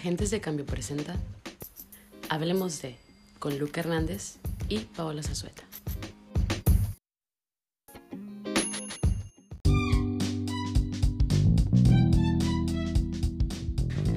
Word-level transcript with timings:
Agentes 0.00 0.30
de 0.30 0.40
Cambio 0.40 0.64
presenta 0.64 1.14
Hablemos 2.30 2.80
de 2.80 2.96
con 3.38 3.58
Luca 3.58 3.82
Hernández 3.82 4.38
y 4.70 4.78
Paola 4.78 5.22
Zazueta. 5.22 5.62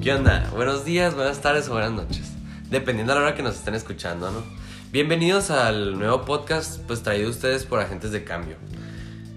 ¿Qué 0.02 0.14
onda? 0.14 0.50
Buenos 0.54 0.86
días, 0.86 1.14
buenas 1.14 1.42
tardes 1.42 1.68
o 1.68 1.72
buenas 1.72 1.92
noches. 1.92 2.32
Dependiendo 2.70 3.12
de 3.12 3.20
la 3.20 3.26
hora 3.26 3.36
que 3.36 3.42
nos 3.42 3.56
estén 3.56 3.74
escuchando, 3.74 4.30
¿no? 4.30 4.42
Bienvenidos 4.90 5.50
al 5.50 5.98
nuevo 5.98 6.24
podcast, 6.24 6.80
pues 6.86 7.02
traído 7.02 7.28
a 7.28 7.30
ustedes 7.30 7.66
por 7.66 7.80
Agentes 7.80 8.10
de 8.10 8.24
Cambio. 8.24 8.56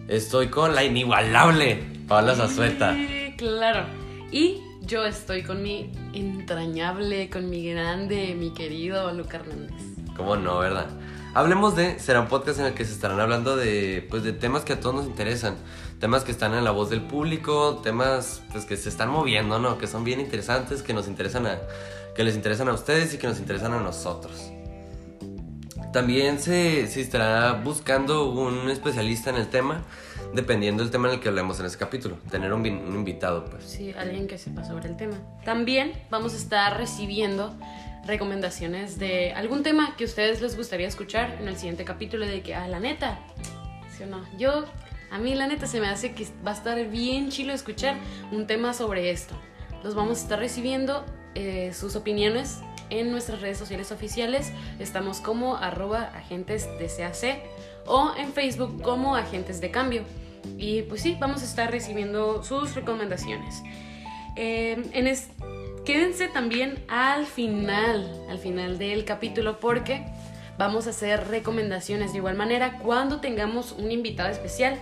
Estoy 0.07 0.47
con 0.47 0.75
la 0.75 0.85
inigualable 0.85 1.83
Paola 2.07 2.35
Zazueta. 2.35 2.93
Sí, 2.93 3.33
claro. 3.35 3.85
Y 4.31 4.61
yo 4.87 5.05
estoy 5.05 5.43
con 5.43 5.61
mi 5.61 5.91
entrañable, 6.13 7.29
con 7.29 7.49
mi 7.49 7.69
grande, 7.69 8.33
mi 8.35 8.51
querido 8.53 9.13
Luca 9.13 9.37
Hernández. 9.37 9.83
¿Cómo 10.15 10.37
no, 10.37 10.59
verdad? 10.59 10.87
Hablemos 11.33 11.75
de, 11.75 11.99
será 11.99 12.21
un 12.21 12.27
podcast 12.27 12.59
en 12.59 12.67
el 12.67 12.73
que 12.73 12.85
se 12.85 12.93
estarán 12.93 13.19
hablando 13.19 13.57
de, 13.57 14.07
pues, 14.09 14.23
de 14.23 14.31
temas 14.31 14.63
que 14.63 14.73
a 14.73 14.79
todos 14.79 14.95
nos 14.95 15.05
interesan, 15.05 15.57
temas 15.99 16.23
que 16.23 16.31
están 16.31 16.53
en 16.53 16.63
la 16.63 16.71
voz 16.71 16.89
del 16.89 17.01
público, 17.01 17.81
temas 17.83 18.41
pues, 18.51 18.63
que 18.63 18.77
se 18.77 18.87
están 18.87 19.09
moviendo, 19.09 19.59
¿no? 19.59 19.77
Que 19.77 19.87
son 19.87 20.05
bien 20.05 20.21
interesantes, 20.21 20.81
que 20.81 20.93
nos 20.93 21.07
interesan 21.07 21.45
a, 21.45 21.59
que 22.15 22.23
les 22.23 22.35
interesan 22.35 22.69
a 22.69 22.73
ustedes 22.73 23.13
y 23.13 23.17
que 23.17 23.27
nos 23.27 23.39
interesan 23.39 23.73
a 23.73 23.81
nosotros. 23.81 24.51
También 25.91 26.39
se, 26.39 26.87
se 26.87 27.01
estará 27.01 27.53
buscando 27.53 28.29
un 28.29 28.69
especialista 28.69 29.31
en 29.31 29.35
el 29.35 29.49
tema, 29.49 29.83
dependiendo 30.33 30.83
del 30.83 30.91
tema 30.91 31.07
en 31.07 31.15
el 31.15 31.19
que 31.19 31.29
hablemos 31.29 31.59
en 31.59 31.65
ese 31.65 31.77
capítulo. 31.77 32.17
Tener 32.29 32.53
un, 32.53 32.63
vi- 32.63 32.69
un 32.71 32.93
invitado, 32.95 33.45
pues. 33.45 33.63
Sí, 33.63 33.93
alguien 33.97 34.27
que 34.27 34.37
sepa 34.37 34.63
sobre 34.63 34.89
el 34.89 34.97
tema. 34.97 35.15
También 35.45 35.93
vamos 36.09 36.33
a 36.33 36.37
estar 36.37 36.77
recibiendo 36.77 37.55
recomendaciones 38.05 38.99
de 38.99 39.33
algún 39.33 39.63
tema 39.63 39.95
que 39.97 40.05
a 40.05 40.07
ustedes 40.07 40.41
les 40.41 40.55
gustaría 40.55 40.87
escuchar 40.87 41.37
en 41.41 41.47
el 41.47 41.57
siguiente 41.57 41.83
capítulo 41.85 42.25
de 42.25 42.41
que, 42.41 42.55
ah, 42.55 42.67
la 42.67 42.79
neta, 42.79 43.19
¿sí 43.95 44.03
o 44.03 44.07
no? 44.07 44.23
Yo, 44.37 44.65
a 45.11 45.17
mí 45.17 45.35
la 45.35 45.47
neta 45.47 45.67
se 45.67 45.81
me 45.81 45.87
hace 45.87 46.13
que 46.13 46.25
va 46.45 46.51
a 46.51 46.53
estar 46.53 46.81
bien 46.89 47.29
chilo 47.29 47.53
escuchar 47.53 47.97
un 48.31 48.47
tema 48.47 48.73
sobre 48.73 49.11
esto. 49.11 49.35
Los 49.83 49.93
vamos 49.93 50.19
a 50.19 50.21
estar 50.23 50.39
recibiendo 50.39 51.05
eh, 51.35 51.71
sus 51.73 51.95
opiniones 51.95 52.59
en 52.89 53.11
nuestras 53.11 53.41
redes 53.41 53.57
sociales 53.57 53.91
oficiales. 53.91 54.51
Estamos 54.79 55.19
como 55.19 55.57
arroba 55.57 56.03
agentes 56.15 56.65
de 56.79 56.87
CAC 56.87 57.41
o 57.87 58.11
en 58.17 58.33
Facebook 58.33 58.81
como 58.81 59.15
agentes 59.15 59.61
de 59.61 59.71
cambio. 59.71 60.03
Y 60.57 60.83
pues 60.83 61.01
sí, 61.01 61.17
vamos 61.19 61.41
a 61.41 61.45
estar 61.45 61.71
recibiendo 61.71 62.43
sus 62.43 62.75
recomendaciones. 62.75 63.63
Eh, 64.35 64.81
en 64.93 65.07
es- 65.07 65.29
quédense 65.85 66.27
también 66.27 66.77
al 66.87 67.25
final, 67.25 68.09
al 68.29 68.37
final 68.39 68.77
del 68.77 69.03
capítulo, 69.05 69.59
porque 69.59 70.05
vamos 70.57 70.87
a 70.87 70.91
hacer 70.91 71.27
recomendaciones 71.27 72.11
de 72.11 72.17
igual 72.19 72.35
manera 72.35 72.79
cuando 72.79 73.19
tengamos 73.19 73.71
un 73.73 73.91
invitado 73.91 74.29
especial. 74.29 74.77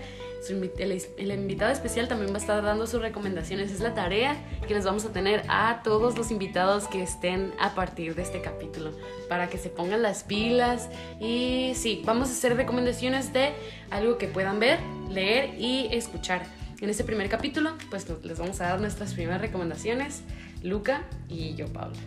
El, 0.49 1.31
invitado 1.31 1.71
especial 1.71 2.07
también 2.07 2.31
va 2.31 2.35
a 2.35 2.39
estar 2.39 2.61
dando 2.63 2.87
sus 2.87 3.01
recomendaciones. 3.01 3.71
Es 3.71 3.79
la 3.79 3.93
tarea 3.93 4.37
que 4.67 4.73
les 4.73 4.85
vamos 4.85 5.05
a 5.05 5.11
tener 5.11 5.43
a 5.47 5.81
todos 5.83 6.17
los 6.17 6.31
invitados 6.31 6.87
que 6.87 7.01
estén 7.01 7.53
a 7.59 7.75
partir 7.75 8.15
de 8.15 8.21
este 8.21 8.41
capítulo 8.41 8.91
para 9.27 9.49
que 9.49 9.57
se 9.57 9.69
pongan 9.69 10.01
las 10.01 10.23
pilas. 10.23 10.89
Y 11.19 11.73
sí, 11.75 12.01
vamos 12.05 12.29
a 12.29 12.31
hacer 12.33 12.55
recomendaciones 12.55 13.33
de 13.33 13.53
algo 13.89 14.17
que 14.17 14.27
puedan 14.27 14.59
ver, 14.59 14.79
leer 15.09 15.59
y 15.59 15.87
escuchar. 15.91 16.43
En 16.81 16.89
este 16.89 17.03
primer 17.03 17.29
capítulo, 17.29 17.73
pues 17.89 18.05
les 18.23 18.37
vamos 18.37 18.59
a 18.61 18.65
dar 18.65 18.81
nuestras 18.81 19.13
primeras 19.13 19.41
recomendaciones, 19.41 20.23
Luca 20.61 21.03
y 21.29 21.55
yo, 21.55 21.67
Paula. 21.67 21.97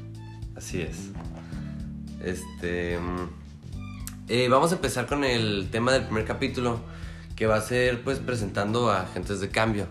Así 0.55 0.83
es. 0.83 1.11
Este. 2.23 2.99
mm, 2.99 3.29
eh, 4.29 4.49
vamos 4.49 4.73
a 4.73 4.75
empezar 4.75 5.07
con 5.07 5.25
el 5.25 5.69
tema 5.71 5.93
del 5.93 6.05
primer 6.05 6.27
capítulo, 6.27 6.81
que 7.39 7.47
va 7.47 7.55
a 7.55 7.61
ser, 7.61 8.03
pues, 8.03 8.19
presentando 8.19 8.91
a 8.91 9.03
Agentes 9.03 9.39
de 9.39 9.49
Cambio, 9.49 9.87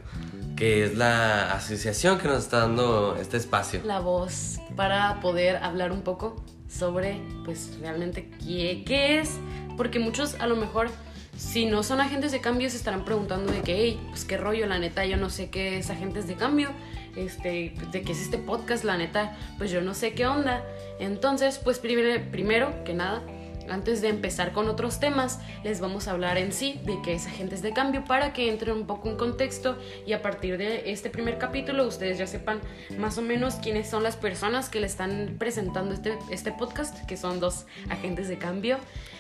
que 0.58 0.84
es 0.84 0.98
la 0.98 1.54
asociación 1.54 2.20
que 2.20 2.28
nos 2.28 2.44
está 2.44 2.60
dando 2.60 3.16
este 3.16 3.38
espacio. 3.38 3.80
La 3.86 4.02
voz 4.02 4.60
para 4.76 5.22
poder 5.22 5.56
hablar 5.56 5.94
un 5.94 6.02
poco 6.02 6.44
sobre, 6.68 7.22
pues, 7.46 7.78
realmente 7.80 8.30
qué, 8.46 8.84
qué 8.86 9.20
es, 9.20 9.38
porque 9.78 9.98
muchos 9.98 10.36
a 10.42 10.48
lo 10.48 10.58
mejor, 10.58 10.90
si 11.38 11.66
no 11.66 11.84
son 11.84 12.02
agentes 12.02 12.34
de 12.34 12.42
cambio, 12.42 12.70
se 12.70 12.76
estarán 12.76 13.06
preguntando 13.06 13.50
de 13.54 13.62
que, 13.62 13.78
hey, 13.78 14.00
pues, 14.10 14.26
qué 14.26 14.36
rollo, 14.36 14.68
la 14.68 14.78
neta, 14.78 15.06
yo 15.06 15.16
no 15.16 15.30
sé 15.30 15.50
qué 15.50 15.78
es 15.78 15.90
agentes 15.90 16.28
de 16.28 16.36
cambio, 16.36 16.72
este, 17.16 17.74
de 17.94 18.02
qué 18.02 18.12
es 18.12 18.22
este 18.22 18.40
podcast, 18.40 18.84
la 18.84 18.98
neta, 18.98 19.38
pues 19.58 19.72
yo 19.72 19.80
no 19.82 19.94
sé 19.94 20.12
qué 20.12 20.28
onda. 20.28 20.66
Entonces, 21.00 21.62
pues, 21.64 21.80
primero, 21.80 22.30
primero 22.30 22.84
que 22.84 22.94
nada, 22.94 23.22
antes 23.70 24.02
de 24.02 24.10
empezar 24.10 24.54
con 24.54 24.68
otros 24.70 25.00
temas, 25.00 25.40
les 25.64 25.80
vamos 25.80 26.08
a 26.08 26.12
hablar 26.12 26.38
en 26.38 26.52
sí 26.52 26.80
de 26.84 27.02
qué 27.04 27.14
es 27.14 27.28
agentes 27.28 27.62
de 27.62 27.74
cambio 27.74 28.04
para 28.06 28.34
que 28.34 28.50
entren 28.50 28.76
un 28.76 28.88
poco 28.88 29.10
en 29.10 29.18
contexto 29.18 29.78
y 30.06 30.14
a 30.14 30.22
partir 30.22 30.58
de 30.58 30.92
este 30.92 31.10
primer 31.10 31.38
capítulo 31.38 31.86
ustedes 31.86 32.18
ya 32.18 32.28
sepan 32.28 32.60
más 32.98 33.18
o 33.18 33.22
menos 33.22 33.56
quiénes 33.56 33.90
son 33.90 34.04
las 34.04 34.16
personas 34.16 34.70
que 34.70 34.80
le 34.80 34.88
están 34.88 35.36
presentando 35.38 35.94
este, 35.94 36.18
este 36.32 36.52
podcast, 36.52 37.06
que 37.06 37.18
son 37.18 37.40
dos 37.40 37.66
agentes 37.90 38.28
de 38.28 38.38
cambio. 38.38 38.78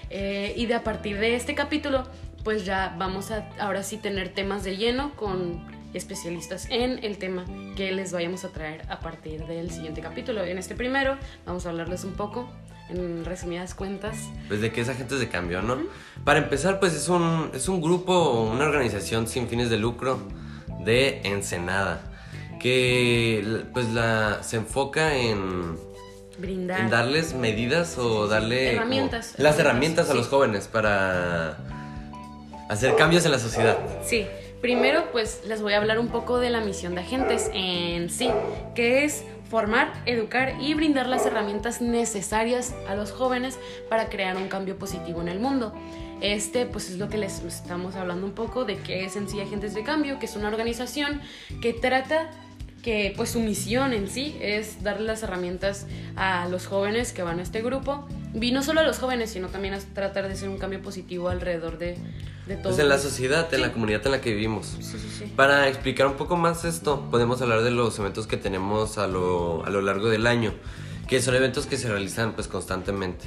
Eh, 0.09 0.53
y 0.55 0.67
de 0.67 0.75
a 0.75 0.83
partir 0.83 1.19
de 1.19 1.35
este 1.35 1.53
capítulo, 1.53 2.05
pues 2.43 2.65
ya 2.65 2.95
vamos 2.97 3.31
a 3.31 3.49
ahora 3.59 3.83
sí 3.83 3.97
tener 3.97 4.29
temas 4.29 4.63
de 4.63 4.77
lleno 4.77 5.13
con 5.15 5.65
especialistas 5.93 6.67
en 6.69 7.03
el 7.03 7.17
tema 7.17 7.45
que 7.75 7.91
les 7.91 8.11
vayamos 8.11 8.45
a 8.45 8.49
traer 8.49 8.83
a 8.89 8.99
partir 8.99 9.45
del 9.45 9.69
siguiente 9.71 10.01
capítulo. 10.01 10.43
En 10.43 10.57
este 10.57 10.75
primero 10.75 11.17
vamos 11.45 11.65
a 11.65 11.69
hablarles 11.69 12.03
un 12.03 12.13
poco, 12.13 12.49
en 12.89 13.25
resumidas 13.25 13.73
cuentas, 13.75 14.15
Pues 14.47 14.61
de 14.61 14.71
qué 14.71 14.81
es 14.81 14.89
Agentes 14.89 15.19
de 15.19 15.27
Cambio, 15.29 15.61
¿no? 15.61 15.77
Para 16.23 16.39
empezar, 16.39 16.79
pues 16.79 16.93
es 16.93 17.09
un, 17.09 17.51
es 17.53 17.67
un 17.67 17.81
grupo, 17.81 18.41
una 18.51 18.65
organización 18.65 19.27
sin 19.27 19.47
fines 19.47 19.69
de 19.69 19.77
lucro 19.77 20.19
de 20.85 21.21
Ensenada, 21.23 22.01
que 22.61 23.63
pues 23.73 23.89
la, 23.89 24.41
se 24.41 24.57
enfoca 24.57 25.15
en 25.17 25.77
brindar. 26.39 26.79
en 26.81 26.89
darles 26.89 27.33
medidas 27.33 27.97
o 27.97 28.27
darle 28.27 28.67
como 28.69 28.77
Herramientas. 28.83 29.33
las 29.37 29.59
herramientas 29.59 30.07
a 30.09 30.11
Sí. 30.13 30.17
los 30.17 30.27
jóvenes 30.27 30.67
para 30.67 31.57
hacer 32.69 32.95
cambios 32.95 33.25
en 33.25 33.31
la 33.31 33.39
sociedad. 33.39 33.77
Sí, 34.05 34.25
primero 34.61 35.11
pues 35.11 35.41
les 35.47 35.61
voy 35.61 35.73
a 35.73 35.77
hablar 35.77 35.99
un 35.99 36.07
poco 36.09 36.39
de 36.39 36.49
la 36.49 36.61
misión 36.61 36.95
de 36.95 37.01
agentes 37.01 37.49
en 37.53 38.09
sí, 38.09 38.29
que 38.75 39.03
es 39.05 39.23
formar, 39.49 39.93
educar 40.05 40.55
y 40.59 40.73
brindar 40.73 41.07
las 41.07 41.25
herramientas 41.25 41.81
necesarias 41.81 42.73
a 42.87 42.95
los 42.95 43.11
jóvenes 43.11 43.57
para 43.89 44.09
crear 44.09 44.37
un 44.37 44.47
cambio 44.47 44.77
positivo 44.77 45.21
en 45.21 45.27
el 45.27 45.39
mundo. 45.39 45.73
Este 46.21 46.65
pues 46.65 46.89
es 46.89 46.97
lo 46.97 47.09
que 47.09 47.17
les 47.17 47.43
estamos 47.43 47.95
hablando 47.95 48.25
un 48.25 48.33
poco 48.33 48.65
de 48.65 48.77
qué 48.77 49.05
es 49.05 49.15
en 49.15 49.29
sí 49.29 49.39
Agentes 49.39 49.73
de 49.73 49.83
Cambio, 49.83 50.19
que 50.19 50.25
es 50.25 50.35
una 50.35 50.47
organización 50.47 51.21
que 51.61 51.73
trata 51.73 52.31
que 52.81 53.13
pues 53.15 53.31
su 53.31 53.39
misión 53.39 53.93
en 53.93 54.07
sí 54.07 54.37
es 54.41 54.83
darle 54.83 55.07
las 55.07 55.21
herramientas 55.23 55.87
a 56.15 56.47
los 56.47 56.67
jóvenes 56.67 57.13
que 57.13 57.21
van 57.21 57.39
a 57.39 57.43
este 57.43 57.61
grupo 57.61 58.07
y 58.41 58.51
no 58.51 58.63
solo 58.63 58.81
a 58.81 58.83
los 58.83 58.99
jóvenes 58.99 59.29
sino 59.31 59.47
también 59.47 59.73
a 59.73 59.79
tratar 59.79 60.27
de 60.27 60.33
hacer 60.33 60.49
un 60.49 60.57
cambio 60.57 60.81
positivo 60.81 61.29
alrededor 61.29 61.77
de, 61.77 61.97
de 62.47 62.55
todo 62.55 62.63
Pues 62.71 62.79
en 62.79 62.89
la 62.89 62.97
sociedad, 62.99 63.47
en 63.51 63.59
Sí. 63.59 63.65
la 63.65 63.71
comunidad 63.73 64.01
en 64.05 64.11
la 64.11 64.21
que 64.21 64.31
vivimos. 64.33 64.67
Sí, 64.79 64.83
sí, 64.97 65.09
sí. 65.19 65.33
Para 65.35 65.67
explicar 65.67 66.07
un 66.07 66.13
poco 66.15 66.35
más 66.37 66.65
esto, 66.65 67.07
podemos 67.11 67.41
hablar 67.41 67.61
de 67.61 67.71
los 67.71 67.97
eventos 67.99 68.27
que 68.27 68.37
tenemos 68.37 68.97
a 68.97 69.07
lo, 69.07 69.65
a 69.65 69.69
lo 69.69 69.81
largo 69.81 70.09
del 70.09 70.27
año, 70.27 70.53
que 71.07 71.21
son 71.21 71.35
eventos 71.35 71.65
que 71.65 71.77
se 71.77 71.87
realizan 71.89 72.33
pues 72.33 72.47
constantemente. 72.47 73.25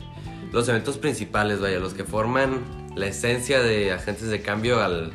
Los 0.52 0.68
eventos 0.68 0.98
principales, 0.98 1.60
vaya, 1.60 1.78
los 1.78 1.94
que 1.94 2.04
forman 2.04 2.64
la 2.96 3.06
esencia 3.06 3.60
de 3.60 3.92
agentes 3.92 4.28
de 4.28 4.42
cambio 4.42 4.82
al- 4.82 5.12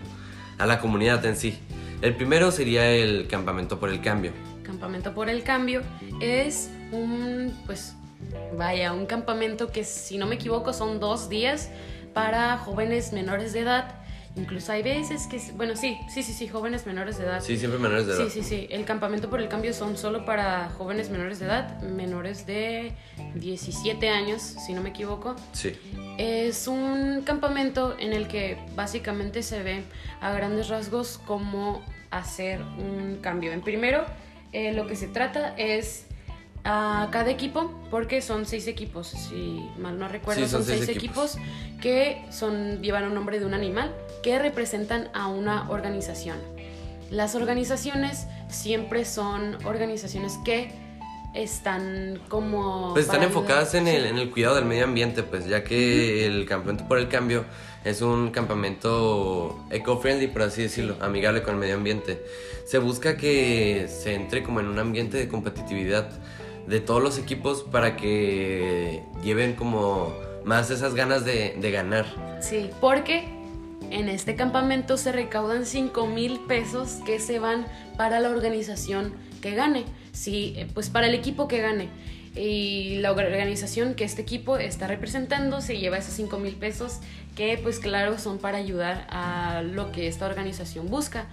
a 0.57 0.65
la 0.65 0.79
comunidad 0.79 1.25
en 1.25 1.35
sí. 1.35 1.59
El 2.01 2.15
primero 2.15 2.51
sería 2.51 2.89
el 2.89 3.27
campamento 3.27 3.79
por 3.79 3.89
el 3.89 4.01
cambio. 4.01 4.31
Campamento 4.63 5.13
por 5.13 5.29
el 5.29 5.43
Cambio 5.43 5.81
es 6.21 6.69
un, 6.91 7.53
pues, 7.65 7.93
vaya, 8.57 8.93
un 8.93 9.05
campamento 9.05 9.71
que 9.71 9.83
si 9.83 10.17
no 10.17 10.25
me 10.25 10.35
equivoco 10.35 10.73
son 10.73 10.99
dos 10.99 11.29
días 11.29 11.69
para 12.13 12.57
jóvenes 12.57 13.13
menores 13.13 13.53
de 13.53 13.61
edad. 13.61 14.01
Incluso 14.37 14.73
hay 14.73 14.83
veces 14.83 15.27
que, 15.27 15.39
bueno, 15.53 15.77
sí, 15.77 15.97
sí, 16.09 16.21
sí, 16.21 16.33
sí, 16.33 16.49
jóvenes 16.49 16.85
menores 16.85 17.17
de 17.17 17.23
edad. 17.23 17.41
Sí, 17.41 17.57
siempre 17.57 17.79
menores 17.79 18.05
de 18.05 18.15
edad. 18.15 18.25
Sí, 18.25 18.29
sí, 18.29 18.43
sí. 18.43 18.67
El 18.69 18.83
campamento 18.83 19.29
por 19.29 19.39
el 19.39 19.47
cambio 19.47 19.73
son 19.73 19.97
solo 19.97 20.25
para 20.25 20.69
jóvenes 20.77 21.09
menores 21.09 21.39
de 21.39 21.45
edad, 21.45 21.81
menores 21.81 22.45
de 22.45 22.91
17 23.35 24.09
años, 24.09 24.41
si 24.41 24.73
no 24.73 24.81
me 24.81 24.89
equivoco. 24.89 25.37
Sí. 25.53 25.73
Es 26.17 26.67
un 26.67 27.21
campamento 27.21 27.95
en 27.97 28.11
el 28.11 28.27
que 28.27 28.57
básicamente 28.75 29.41
se 29.41 29.63
ve 29.63 29.83
a 30.19 30.33
grandes 30.33 30.67
rasgos 30.67 31.17
cómo 31.25 31.81
hacer 32.11 32.61
un 32.61 33.19
cambio. 33.21 33.53
En 33.53 33.61
primero, 33.61 34.03
eh, 34.51 34.73
lo 34.73 34.85
que 34.85 34.97
se 34.97 35.07
trata 35.07 35.53
es 35.57 36.04
a 36.65 37.09
cada 37.11 37.29
equipo, 37.29 37.71
porque 37.91 38.21
son 38.21 38.45
seis 38.45 38.67
equipos, 38.67 39.07
si 39.07 39.69
mal 39.77 39.99
no 39.99 40.07
recuerdo, 40.07 40.43
Sí, 40.43 40.49
son 40.49 40.63
son, 40.63 40.73
seis, 40.73 40.85
seis 40.85 40.97
equipos. 40.97 41.37
que 41.81 42.25
son, 42.31 42.81
llevan 42.81 43.05
un 43.05 43.13
nombre 43.13 43.39
de 43.39 43.45
un 43.45 43.53
animal 43.53 43.95
que 44.23 44.39
representan 44.39 45.09
a 45.13 45.27
una 45.27 45.69
organización. 45.69 46.37
Las 47.11 47.35
organizaciones 47.35 48.25
siempre 48.49 49.05
son 49.05 49.63
organizaciones 49.63 50.39
que 50.43 50.71
están 51.35 52.19
como... 52.29 52.93
Pues 52.93 53.05
están 53.05 53.21
enfocadas 53.21 53.75
en 53.75 53.87
el, 53.87 54.05
en 54.05 54.17
el 54.17 54.31
cuidado 54.31 54.55
del 54.55 54.65
medio 54.65 54.85
ambiente, 54.85 55.21
pues 55.21 55.47
ya 55.47 55.63
que 55.63 56.25
el 56.25 56.45
campamento 56.47 56.87
por 56.87 56.97
el 56.97 57.09
cambio 57.09 57.45
es 57.83 58.01
un 58.01 58.31
campamento 58.31 59.63
eco-friendly, 59.69 60.27
por 60.27 60.41
así 60.41 60.63
decirlo, 60.63 60.95
amigable 61.01 61.43
con 61.43 61.53
el 61.53 61.59
medio 61.59 61.75
ambiente. 61.75 62.25
Se 62.65 62.79
busca 62.79 63.17
que 63.17 63.87
se 63.87 64.15
entre 64.15 64.41
como 64.41 64.61
en 64.61 64.67
un 64.67 64.79
ambiente 64.79 65.17
de 65.17 65.27
competitividad 65.27 66.09
de 66.67 66.79
todos 66.79 67.01
los 67.01 67.17
equipos 67.17 67.63
para 67.63 67.95
que 67.95 69.03
lleven 69.23 69.53
como 69.53 70.13
más 70.43 70.69
esas 70.71 70.95
ganas 70.95 71.25
de, 71.25 71.55
ganar. 71.71 72.05
Sí, 72.41 72.69
porque 72.79 73.25
en 73.91 74.09
este 74.09 74.35
campamento 74.35 74.97
se 74.97 75.11
recaudan 75.11 75.65
5 75.65 76.07
mil 76.07 76.39
pesos 76.41 76.99
que 77.05 77.19
se 77.19 77.39
van 77.39 77.65
para 77.97 78.19
la 78.19 78.29
organización 78.29 79.13
que 79.41 79.55
gane. 79.55 79.85
Sí, 80.11 80.53
eh, 80.57 80.67
pues 80.73 80.89
para 80.89 81.07
el 81.07 81.15
equipo 81.15 81.47
que 81.47 81.61
gane. 81.61 81.89
Y 82.35 82.97
la 82.97 83.11
organización 83.13 83.95
que 83.95 84.03
este 84.03 84.21
equipo 84.21 84.57
está 84.57 84.87
representando 84.87 85.61
se 85.61 85.77
lleva 85.77 85.97
esos 85.97 86.13
5 86.15 86.37
mil 86.37 86.55
pesos 86.55 86.99
que 87.35 87.57
pues 87.61 87.79
claro 87.79 88.17
son 88.19 88.39
para 88.39 88.57
ayudar 88.57 89.07
a 89.09 89.61
lo 89.61 89.91
que 89.91 90.07
esta 90.07 90.25
organización 90.25 90.89
busca. 90.89 91.27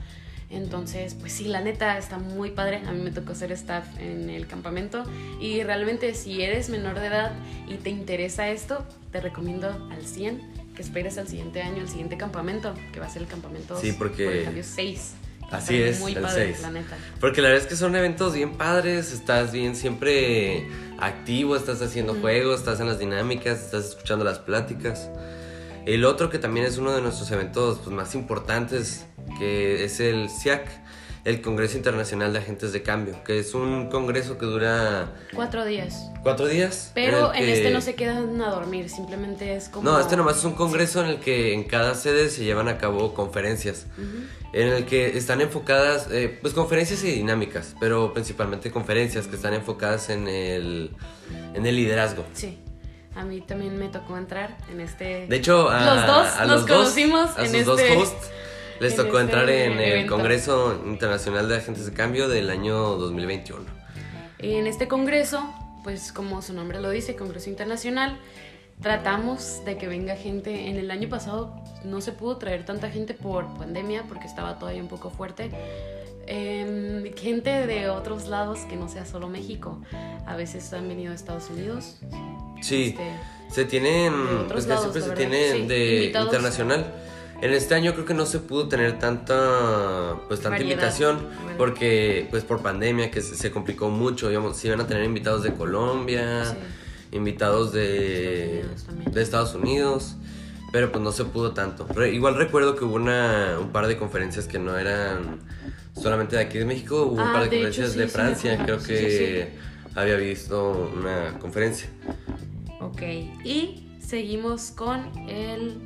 Entonces, 0.53 1.15
pues 1.15 1.33
sí, 1.33 1.45
la 1.47 1.61
neta 1.63 1.97
está 1.99 2.19
muy 2.19 2.51
padre. 2.51 2.83
A 2.87 2.93
mí 2.93 3.01
me 3.03 3.11
tocó 3.11 3.35
ser 3.35 3.51
staff 3.53 3.85
en 3.99 4.29
el 4.31 4.47
campamento 4.47 5.05
y 5.41 5.63
realmente 5.63 6.15
si 6.15 6.43
eres 6.43 6.69
menor 6.69 7.01
de 7.01 7.07
edad 7.07 7.33
y 7.67 7.75
te 7.77 7.91
interesa 7.91 8.49
esto, 8.51 8.85
te 9.11 9.21
recomiendo 9.21 9.69
al 9.91 10.05
100 10.05 10.41
que 10.77 10.83
esperes 10.83 11.19
al 11.19 11.29
siguiente 11.29 11.63
año, 11.63 11.81
al 11.83 11.89
siguiente 11.89 12.17
campamento, 12.17 12.75
que 12.93 13.01
va 13.01 13.07
a 13.07 13.11
ser 13.11 13.23
el 13.23 13.29
campamento 13.29 13.79
Sí, 13.81 13.93
porque- 13.93 14.25
por 14.25 14.33
el 14.35 14.45
cambio 14.45 14.63
6. 14.65 15.15
Así 15.51 15.83
es, 15.83 16.01
muy 16.01 16.15
el 16.15 16.23
padre, 16.23 16.47
6. 16.47 16.63
la 16.63 16.71
neta. 16.71 16.97
Porque 17.21 17.43
la 17.43 17.49
verdad 17.49 17.63
es 17.65 17.69
que 17.69 17.77
son 17.77 17.95
eventos 17.95 18.33
bien 18.33 18.53
padres, 18.57 19.13
estás 19.13 19.53
bien 19.53 19.77
siempre 19.77 20.67
activo, 20.99 21.57
estás 21.57 21.83
haciendo 21.83 22.15
juegos, 22.15 22.61
estás 22.61 22.81
en 22.81 22.87
las 22.87 22.99
dinámicas, 22.99 23.61
estás 23.61 23.85
escuchando 23.91 24.25
las 24.25 24.39
pláticas. 24.39 25.11
El 25.87 26.05
otro 26.05 26.31
que 26.31 26.39
también 26.39 26.67
es 26.67 26.79
uno 26.79 26.93
de 26.93 27.01
nuestros 27.03 27.31
eventos 27.33 27.79
pues, 27.79 27.95
más 27.95 28.15
importantes, 28.15 29.05
que 29.39 29.85
es 29.85 29.99
el 30.01 30.29
CIAC, 30.31 30.67
el 31.25 31.41
Congreso 31.41 31.77
Internacional 31.77 32.33
de 32.33 32.41
Agentes 32.41 32.73
de 32.73 32.83
Cambio, 32.83 33.23
que 33.25 33.39
es 33.39 33.55
un 33.55 33.89
congreso 33.91 34.39
que 34.39 34.47
dura 34.47 35.13
Cuatro 35.35 35.65
días. 35.65 36.11
cuatro 36.23 36.47
días. 36.49 36.91
Pero 36.97 37.33
en 37.33 37.41
que- 37.45 37.53
este 37.53 37.71
no 37.71 37.81
se 37.81 37.95
quedan 37.95 38.41
a 38.41 38.51
dormir, 38.51 38.89
simplemente 38.89 39.55
es 39.55 39.69
como... 39.69 39.89
No, 39.89 40.01
este 40.01 40.17
nomás 40.17 40.39
es 40.39 40.45
un 40.45 40.55
congreso 40.55 41.01
en 41.05 41.11
el 41.11 41.21
que 41.21 41.53
en 41.55 41.63
cada 41.65 41.95
sede 41.95 42.29
se 42.29 42.43
llevan 42.45 42.67
a 42.69 42.77
cabo 42.79 43.15
conferencias, 43.15 43.87
en 44.53 44.69
el 44.69 44.85
que 44.85 45.17
están 45.17 45.41
enfocadas, 45.41 46.09
eh, 46.11 46.39
pues 46.43 46.55
conferencias 46.55 47.05
y 47.05 47.13
dinámicas, 47.13 47.75
pero 47.79 48.13
principalmente 48.13 48.73
conferencias 48.73 49.29
que 49.29 49.37
están 49.37 49.55
enfocadas 49.55 50.11
en 50.11 50.27
el, 50.27 50.91
en 51.55 51.67
el 51.67 51.77
liderazgo. 51.77 52.25
Sí. 52.35 52.59
A 53.15 53.25
mí 53.25 53.41
también 53.43 53.79
me 53.79 53.89
tocó 53.89 54.17
entrar 54.17 54.57
en 54.71 54.81
este... 54.81 55.27
De 55.27 55.37
hecho, 55.37 55.69
a 55.71 55.85
los 55.85 56.07
dos 56.07 56.27
a 56.37 56.45
nos 56.47 56.49
los 56.61 56.67
dos- 56.67 56.77
conocimos 56.79 57.37
a 57.37 57.45
en 57.45 57.51
sus 57.53 57.65
dos 57.67 57.81
este- 57.81 57.97
hosts 57.97 58.31
les 58.81 58.93
en 58.93 58.97
tocó 58.97 59.19
este 59.21 59.23
entrar 59.23 59.51
en 59.51 59.79
el. 59.79 60.07
Congreso 60.07 60.81
Internacional 60.87 61.49
de 61.49 61.57
Agentes 61.59 61.87
de 61.87 61.93
Cambio 61.93 62.29
del 62.29 62.51
año 62.51 62.77
2021. 62.97 63.65
En 64.39 64.67
este 64.67 64.89
congreso, 64.89 65.43
pues 65.85 66.11
como 66.13 66.43
su 66.43 66.53
nombre 66.53 66.81
lo 66.81 66.91
dice, 66.91 67.15
Congreso 67.15 67.49
Internacional, 67.51 68.19
tratamos 68.83 69.63
de 69.65 69.79
que 69.79 69.87
venga 69.89 70.17
gente. 70.17 70.69
En 70.69 70.77
el 70.77 70.91
año 70.91 71.09
pasado 71.09 71.55
no 71.85 72.01
se 72.01 72.13
pudo 72.13 72.37
traer 72.37 72.65
tanta 72.65 72.91
gente 72.91 73.15
por 73.15 73.47
pandemia 73.57 74.05
porque 74.09 74.27
estaba 74.27 74.59
todavía 74.59 74.83
un 74.83 74.89
poco 74.89 75.11
fuerte. 75.11 75.51
Em, 76.27 77.13
gente 77.15 77.67
de 77.67 77.89
otros 77.91 78.29
lados 78.29 78.61
que 78.69 78.77
no 78.77 78.89
sea 78.89 79.05
solo 79.07 79.29
México. 79.29 79.79
A 80.27 80.37
veces 80.37 80.73
han 80.73 80.89
venido 80.89 81.11
de 81.11 81.17
Estados 81.17 81.51
Unidos. 81.51 81.97
Sí, 82.61 82.91
Este, 82.97 83.03
se 83.51 83.65
tienen, 83.65 84.13
pues 84.49 84.67
lados, 84.67 84.83
siempre 84.83 85.03
se 85.03 85.09
verdad, 85.09 85.29
tienen 85.31 85.63
sí, 85.63 85.67
de 85.67 85.95
invitados. 85.97 86.29
internacional. 86.29 86.93
En 87.41 87.53
este 87.53 87.75
año 87.75 87.93
creo 87.95 88.05
que 88.05 88.15
no 88.15 88.25
se 88.25 88.39
pudo 88.39 88.69
tener 88.69 89.01
tanta, 89.01 90.15
pues 90.29 90.41
tanta 90.41 90.51
Variedad, 90.51 90.71
invitación 90.75 91.17
variedad. 91.17 91.57
porque, 91.59 92.29
pues 92.31 92.45
por 92.45 92.63
pandemia 92.63 93.11
que 93.11 93.21
se, 93.21 93.35
se 93.35 93.51
complicó 93.51 93.91
mucho, 93.91 94.29
digamos, 94.29 94.57
se 94.57 94.69
iban 94.69 94.81
a 94.81 94.87
tener 94.87 95.03
invitados 95.03 95.43
de 95.43 95.53
Colombia, 95.55 96.45
Sí. 96.45 96.57
Invitados 97.13 97.69
Estados 97.69 97.73
de 97.75 98.63
Unidos 98.65 98.85
también. 98.85 99.13
de 99.13 99.23
Estados 99.23 99.55
Unidos, 99.55 100.17
pero 100.73 100.91
pues 100.91 101.05
no 101.05 101.13
se 101.13 101.25
pudo 101.25 101.53
tanto. 101.53 101.87
Re- 101.95 102.13
igual 102.13 102.37
recuerdo 102.37 102.75
que 102.77 102.85
hubo 102.85 102.95
una, 102.97 103.59
un 103.61 103.71
par 103.71 103.87
de 103.87 103.97
conferencias 103.97 104.47
que 104.47 104.59
no 104.59 104.77
eran 104.79 105.41
solamente 105.95 106.37
de 106.37 106.43
aquí 106.43 106.59
de 106.59 106.65
México, 106.65 107.03
hubo 107.05 107.15
un 107.15 107.21
Ah, 107.21 107.33
par 107.35 107.45
de, 107.45 107.51
de 107.51 107.69
hecho, 107.69 107.83
conferencias 107.83 107.93
sí, 107.93 107.99
de 107.99 108.09
sí 108.09 108.17
me 108.17 108.23
Francia, 108.23 108.53
acuerdo. 108.55 108.65
creo 108.65 108.81
Sí, 108.81 109.05
que 109.05 109.51
sí, 109.53 109.91
había 109.95 110.17
visto 110.17 110.91
una 110.99 111.39
conferencia. 111.39 111.89
Ok, 112.81 113.03
y 113.45 113.87
seguimos 114.01 114.71
con 114.71 115.13
el 115.29 115.79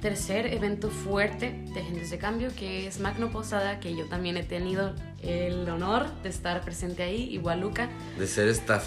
tercer 0.00 0.46
evento 0.52 0.90
fuerte 0.90 1.64
de 1.74 1.80
Agentes 1.80 2.10
de 2.10 2.18
Cambio, 2.18 2.48
que 2.56 2.86
es 2.86 2.98
Magno 3.00 3.30
Posada, 3.30 3.78
que 3.80 3.94
yo 3.96 4.06
también 4.06 4.36
he 4.36 4.42
tenido 4.42 4.94
el 5.22 5.68
honor 5.68 6.06
de 6.22 6.28
estar 6.28 6.60
presente 6.64 7.02
ahí, 7.04 7.24
igual 7.32 7.60
Luca. 7.60 7.88
de 8.18 8.26
ser 8.26 8.48
staff. 8.48 8.84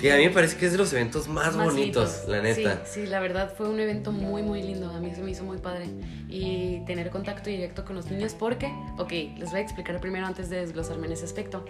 Que 0.00 0.12
a 0.12 0.16
mí 0.16 0.24
me 0.24 0.30
parece 0.30 0.56
que 0.56 0.66
es 0.66 0.72
de 0.72 0.78
los 0.78 0.92
eventos 0.92 1.26
más, 1.26 1.56
Más 1.56 1.66
bonitos, 1.66 2.24
la 2.28 2.42
neta. 2.42 2.82
Sí, 2.84 3.02
sí, 3.02 3.06
la 3.06 3.20
verdad 3.20 3.52
fue 3.56 3.68
un 3.68 3.80
evento 3.80 4.12
muy, 4.12 4.42
muy 4.42 4.62
lindo. 4.62 4.90
A 4.90 5.00
mí 5.00 5.14
se 5.14 5.22
me 5.22 5.30
hizo 5.30 5.44
muy 5.44 5.58
padre. 5.58 5.86
Y 6.28 6.80
tener 6.86 7.10
contacto 7.10 7.48
directo 7.48 7.84
con 7.84 7.96
los 7.96 8.10
niños, 8.10 8.34
porque, 8.34 8.72
ok, 8.98 9.10
les 9.38 9.50
voy 9.50 9.60
a 9.60 9.62
explicar 9.62 10.00
primero 10.00 10.26
antes 10.26 10.50
de 10.50 10.60
desglosarme 10.60 11.06
en 11.06 11.12
ese 11.12 11.24
aspecto. 11.24 11.64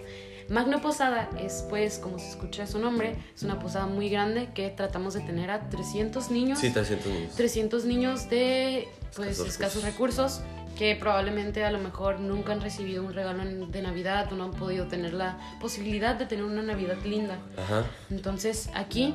Magno 0.49 0.81
Posada 0.81 1.29
es, 1.39 1.65
pues, 1.69 1.99
como 1.99 2.19
se 2.19 2.29
escucha 2.29 2.67
su 2.67 2.79
nombre, 2.79 3.15
es 3.35 3.43
una 3.43 3.59
posada 3.59 3.85
muy 3.85 4.09
grande 4.09 4.49
que 4.53 4.69
tratamos 4.69 5.13
de 5.13 5.21
tener 5.21 5.51
a 5.51 5.69
300 5.69 6.31
niños. 6.31 6.59
Sí, 6.59 6.69
300 6.69 7.07
niños. 7.07 7.35
300 7.35 7.85
niños 7.85 8.29
de 8.29 8.87
pues 9.15 9.29
Escasos 9.29 9.47
escasos 9.47 9.83
recursos 9.83 10.41
que 10.77 10.95
probablemente 10.95 11.63
a 11.65 11.71
lo 11.71 11.79
mejor 11.79 12.19
nunca 12.19 12.53
han 12.53 12.61
recibido 12.61 13.03
un 13.03 13.13
regalo 13.13 13.43
de 13.43 13.81
Navidad 13.81 14.31
o 14.31 14.35
no 14.35 14.45
han 14.45 14.51
podido 14.51 14.85
tener 14.87 15.13
la 15.13 15.37
posibilidad 15.59 16.15
de 16.15 16.25
tener 16.25 16.45
una 16.45 16.61
Navidad 16.61 16.97
linda. 17.03 17.37
Ajá. 17.57 17.85
Entonces 18.09 18.69
aquí 18.73 19.13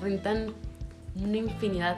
rentan 0.00 0.54
una 1.16 1.36
infinidad 1.36 1.96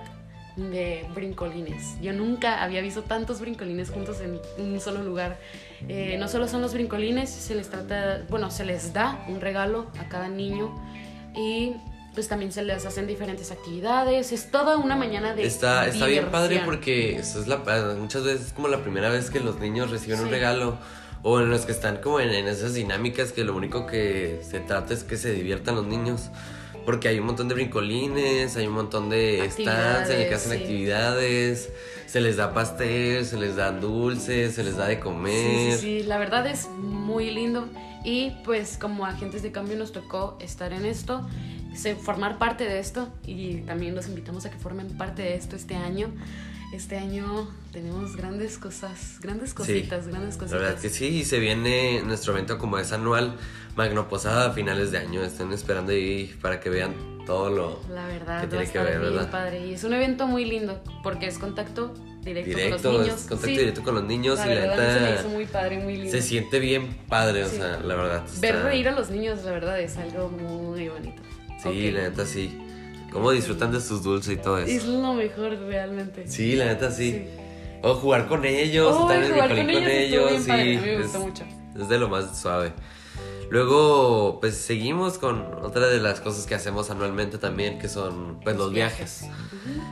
de 0.56 1.06
brincolines. 1.14 2.00
Yo 2.00 2.12
nunca 2.12 2.62
había 2.62 2.80
visto 2.80 3.02
tantos 3.02 3.40
brincolines 3.40 3.90
juntos 3.90 4.20
en 4.20 4.40
un 4.58 4.80
solo 4.80 5.02
lugar. 5.02 5.38
Eh, 5.88 6.16
no 6.18 6.28
solo 6.28 6.48
son 6.48 6.60
los 6.62 6.74
brincolines, 6.74 7.30
se 7.30 7.54
les 7.54 7.70
trata, 7.70 8.22
bueno, 8.28 8.50
se 8.50 8.64
les 8.64 8.92
da 8.92 9.24
un 9.28 9.40
regalo 9.40 9.90
a 9.98 10.08
cada 10.08 10.28
niño 10.28 10.74
y 11.34 11.74
pues 12.14 12.28
también 12.28 12.52
se 12.52 12.62
les 12.62 12.84
hacen 12.84 13.06
diferentes 13.06 13.50
actividades. 13.50 14.32
Es 14.32 14.50
toda 14.50 14.76
una 14.76 14.96
mañana 14.96 15.34
de 15.34 15.44
Está, 15.46 15.86
está 15.86 16.06
bien 16.06 16.26
padre 16.30 16.62
porque 16.64 17.16
eso 17.16 17.40
es 17.40 17.48
la, 17.48 17.58
muchas 17.98 18.24
veces 18.24 18.48
es 18.48 18.52
como 18.52 18.68
la 18.68 18.82
primera 18.82 19.08
vez 19.08 19.30
que 19.30 19.40
los 19.40 19.58
niños 19.60 19.90
reciben 19.90 20.20
un 20.20 20.26
Sí. 20.26 20.30
regalo 20.32 20.76
o 21.22 21.40
en 21.40 21.50
los 21.50 21.62
que 21.66 21.72
están 21.72 21.98
como 21.98 22.20
en, 22.20 22.30
en 22.30 22.48
esas 22.48 22.74
dinámicas 22.74 23.32
que 23.32 23.44
lo 23.44 23.54
único 23.56 23.86
que 23.86 24.40
se 24.48 24.60
trata 24.60 24.92
es 24.92 25.04
que 25.04 25.16
se 25.16 25.32
diviertan 25.32 25.74
los 25.76 25.86
niños. 25.86 26.30
Porque 26.84 27.06
hay 27.06 27.20
un 27.20 27.26
montón 27.26 27.46
de 27.46 27.54
brincolines, 27.54 28.56
hay 28.56 28.66
un 28.66 28.72
montón 28.74 29.08
de 29.08 29.48
stands 29.48 30.10
en 30.10 30.20
el 30.22 30.28
que 30.28 30.34
hacen 30.34 30.50
sí. 30.50 30.58
actividades, 30.58 31.70
se 32.06 32.20
les 32.20 32.36
da 32.36 32.52
pastel, 32.52 33.24
se 33.24 33.36
les 33.38 33.54
da 33.54 33.70
dulces, 33.70 34.56
se 34.56 34.64
les 34.64 34.76
da 34.76 34.88
de 34.88 34.98
comer. 34.98 35.78
Sí, 35.78 36.00
sí, 36.00 36.02
la 36.02 36.18
verdad 36.18 36.44
es 36.48 36.68
muy 36.70 37.30
lindo 37.30 37.68
y 38.04 38.32
pues 38.44 38.78
como 38.78 39.06
agentes 39.06 39.42
de 39.44 39.52
cambio 39.52 39.76
nos 39.76 39.92
tocó 39.92 40.36
estar 40.40 40.72
en 40.72 40.84
esto, 40.84 41.24
formar 42.04 42.38
parte 42.38 42.64
de 42.64 42.78
esto 42.78 43.08
y 43.26 43.58
también 43.62 43.94
los 43.94 44.06
invitamos 44.08 44.44
a 44.46 44.50
que 44.50 44.58
formen 44.58 44.88
parte 44.96 45.22
de 45.22 45.34
esto 45.36 45.56
este 45.56 45.74
año. 45.76 46.08
Este 46.72 46.96
año 46.96 47.50
tenemos 47.70 48.16
grandes 48.16 48.56
cosas, 48.56 49.18
grandes 49.20 49.52
cositas, 49.52 50.08
grandes 50.08 50.36
La 50.36 50.40
cositas. 50.40 50.60
verdad 50.62 50.80
que 50.80 50.88
sí, 50.88 51.06
y 51.08 51.24
se 51.24 51.38
viene 51.38 52.02
nuestro 52.02 52.32
evento 52.32 52.56
como 52.56 52.78
es 52.78 52.92
anual, 52.92 53.36
Magno 53.76 54.08
Posada 54.08 54.46
a 54.46 54.52
finales 54.52 54.90
de 54.90 54.98
año. 54.98 55.22
Estén 55.22 55.52
esperando 55.52 55.92
ahí 55.92 56.34
para 56.40 56.60
que 56.60 56.70
vean 56.70 56.94
todo 57.26 57.50
lo 57.50 57.80
La 57.94 58.06
verdad, 58.06 58.40
que 58.40 58.46
tiene 58.46 58.70
que 58.70 58.78
ver, 58.78 59.00
¿verdad? 59.00 59.30
padre. 59.30 59.66
Y 59.66 59.74
es 59.74 59.84
un 59.84 59.92
evento 59.92 60.26
muy 60.26 60.46
lindo 60.46 60.82
porque 61.02 61.26
es 61.26 61.36
contacto 61.38 61.92
directo, 62.22 62.56
directo, 62.56 62.82
con 62.82 62.92
los 62.98 63.02
niños. 63.06 63.20
contacto 63.20 63.46
Sí, 63.46 63.56
directo 63.58 63.82
con 63.82 63.94
los 63.94 64.04
niños 64.04 64.38
la 64.38 64.46
y 64.46 64.54
la 64.54 64.60
verdad 64.62 64.78
a 64.80 64.92
mí 64.92 64.94
se 64.94 65.00
neta 65.10 65.20
hizo 65.20 65.28
muy 65.28 65.46
padre, 65.46 65.78
muy 65.78 65.96
lindo. 65.96 66.10
se 66.10 66.22
siente 66.22 66.58
bien 66.58 66.96
padre, 67.06 67.44
o 67.44 67.48
Sí. 67.50 67.56
sea, 67.56 67.80
la 67.80 67.94
verdad. 67.96 68.22
Ver 68.40 68.54
está- 68.54 68.66
reír 68.66 68.88
a 68.88 68.92
los 68.92 69.10
niños, 69.10 69.44
la 69.44 69.50
verdad, 69.50 69.78
es 69.78 69.96
algo 69.98 70.30
muy 70.30 70.88
bonito. 70.88 71.20
Sí, 71.62 71.88
Ok. 71.88 71.94
la 71.94 72.02
neta 72.02 72.26
sí. 72.26 72.58
Cómo 73.12 73.30
disfrutan 73.30 73.70
de 73.72 73.80
sus 73.80 74.02
dulces 74.02 74.32
y 74.34 74.36
todo 74.36 74.58
Es 74.58 74.68
eso. 74.70 74.86
lo 75.00 75.12
mejor 75.14 75.50
realmente. 75.66 76.26
Sí, 76.26 76.56
la 76.56 76.64
neta 76.66 76.90
sí. 76.90 77.12
Sí. 77.12 77.26
O 77.82 77.94
jugar 77.94 78.28
con 78.28 78.44
ellos, 78.44 78.94
Oh, 78.96 79.02
estar 79.10 79.16
en 79.24 79.32
el 79.32 79.38
con 79.38 79.48
con 79.48 79.58
ellos 79.70 79.90
ellos, 79.90 80.30
bien 80.30 80.44
padre, 80.46 80.62
sí. 80.64 80.76
a 80.76 80.80
mí 80.80 80.86
me 80.86 80.94
es- 80.94 81.02
gustó 81.02 81.18
mucho. 81.20 81.44
Es 81.78 81.88
de 81.88 81.98
lo 81.98 82.08
más 82.08 82.40
suave. 82.40 82.72
Luego, 83.50 84.38
pues 84.40 84.56
seguimos 84.56 85.18
con 85.18 85.42
otra 85.62 85.88
de 85.88 86.00
las 86.00 86.20
cosas 86.20 86.46
que 86.46 86.54
hacemos 86.54 86.90
anualmente 86.90 87.36
también, 87.36 87.78
que 87.78 87.88
son 87.88 88.40
pues 88.42 88.56
los 88.56 88.72
viajes. 88.72 89.24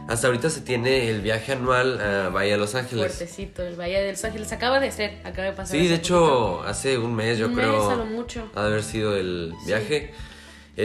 Hasta 0.08 0.28
ahorita 0.28 0.48
se 0.48 0.62
tiene 0.62 1.10
el 1.10 1.20
viaje 1.20 1.52
anual 1.52 2.00
a 2.00 2.28
Bahía 2.30 2.52
de 2.52 2.58
Los 2.58 2.74
Ángeles. 2.74 3.14
Fuertecito, 3.14 3.62
el 3.62 3.78
Valle 3.78 4.00
de 4.00 4.12
Los 4.12 4.24
Ángeles 4.24 4.50
acaba 4.52 4.80
de 4.80 4.90
ser, 4.90 5.18
acaba 5.24 5.48
de 5.48 5.52
pasar. 5.52 5.76
Sí, 5.76 5.88
de 5.88 5.96
poquito. 5.96 5.98
hecho, 6.58 6.62
hace 6.62 6.96
un 6.96 7.14
mes 7.14 7.38
yo 7.38 7.48
Un 7.48 7.54
creo 7.54 7.72
mes 7.82 7.92
a 7.92 7.96
lo 7.96 8.06
mucho. 8.06 8.48
ha 8.54 8.62
de 8.62 8.66
haber 8.68 8.82
sido 8.82 9.14
el 9.14 9.52
viaje. 9.66 10.12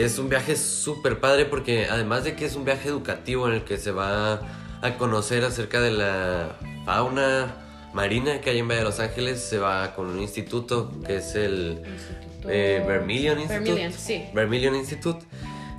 Es 0.04 0.18
un 0.18 0.28
viaje 0.28 0.56
súper 0.56 1.20
padre 1.20 1.46
porque 1.46 1.86
además 1.90 2.24
de 2.24 2.36
que 2.36 2.44
es 2.44 2.54
un 2.54 2.64
viaje 2.64 2.88
educativo 2.88 3.48
en 3.48 3.54
el 3.54 3.64
que 3.64 3.78
se 3.78 3.92
va 3.92 4.40
a 4.82 4.98
conocer 4.98 5.42
acerca 5.44 5.80
de 5.80 5.90
la 5.90 6.56
fauna 6.84 7.56
marina 7.94 8.40
que 8.42 8.50
hay 8.50 8.58
en 8.58 8.68
Valle 8.68 8.80
de 8.80 8.84
Los 8.84 9.00
Ángeles, 9.00 9.40
se 9.40 9.58
va 9.58 9.94
con 9.94 10.06
un 10.08 10.20
instituto 10.20 10.92
que 11.06 11.16
es 11.16 11.34
el 11.34 11.80
Instituto- 11.82 12.48
eh, 12.50 12.84
Vermilion 12.86 13.40
Institute. 13.40 13.64
Vermilion, 13.70 13.92
sí. 13.94 14.24
Vermilion 14.34 14.74
Institute, 14.74 15.24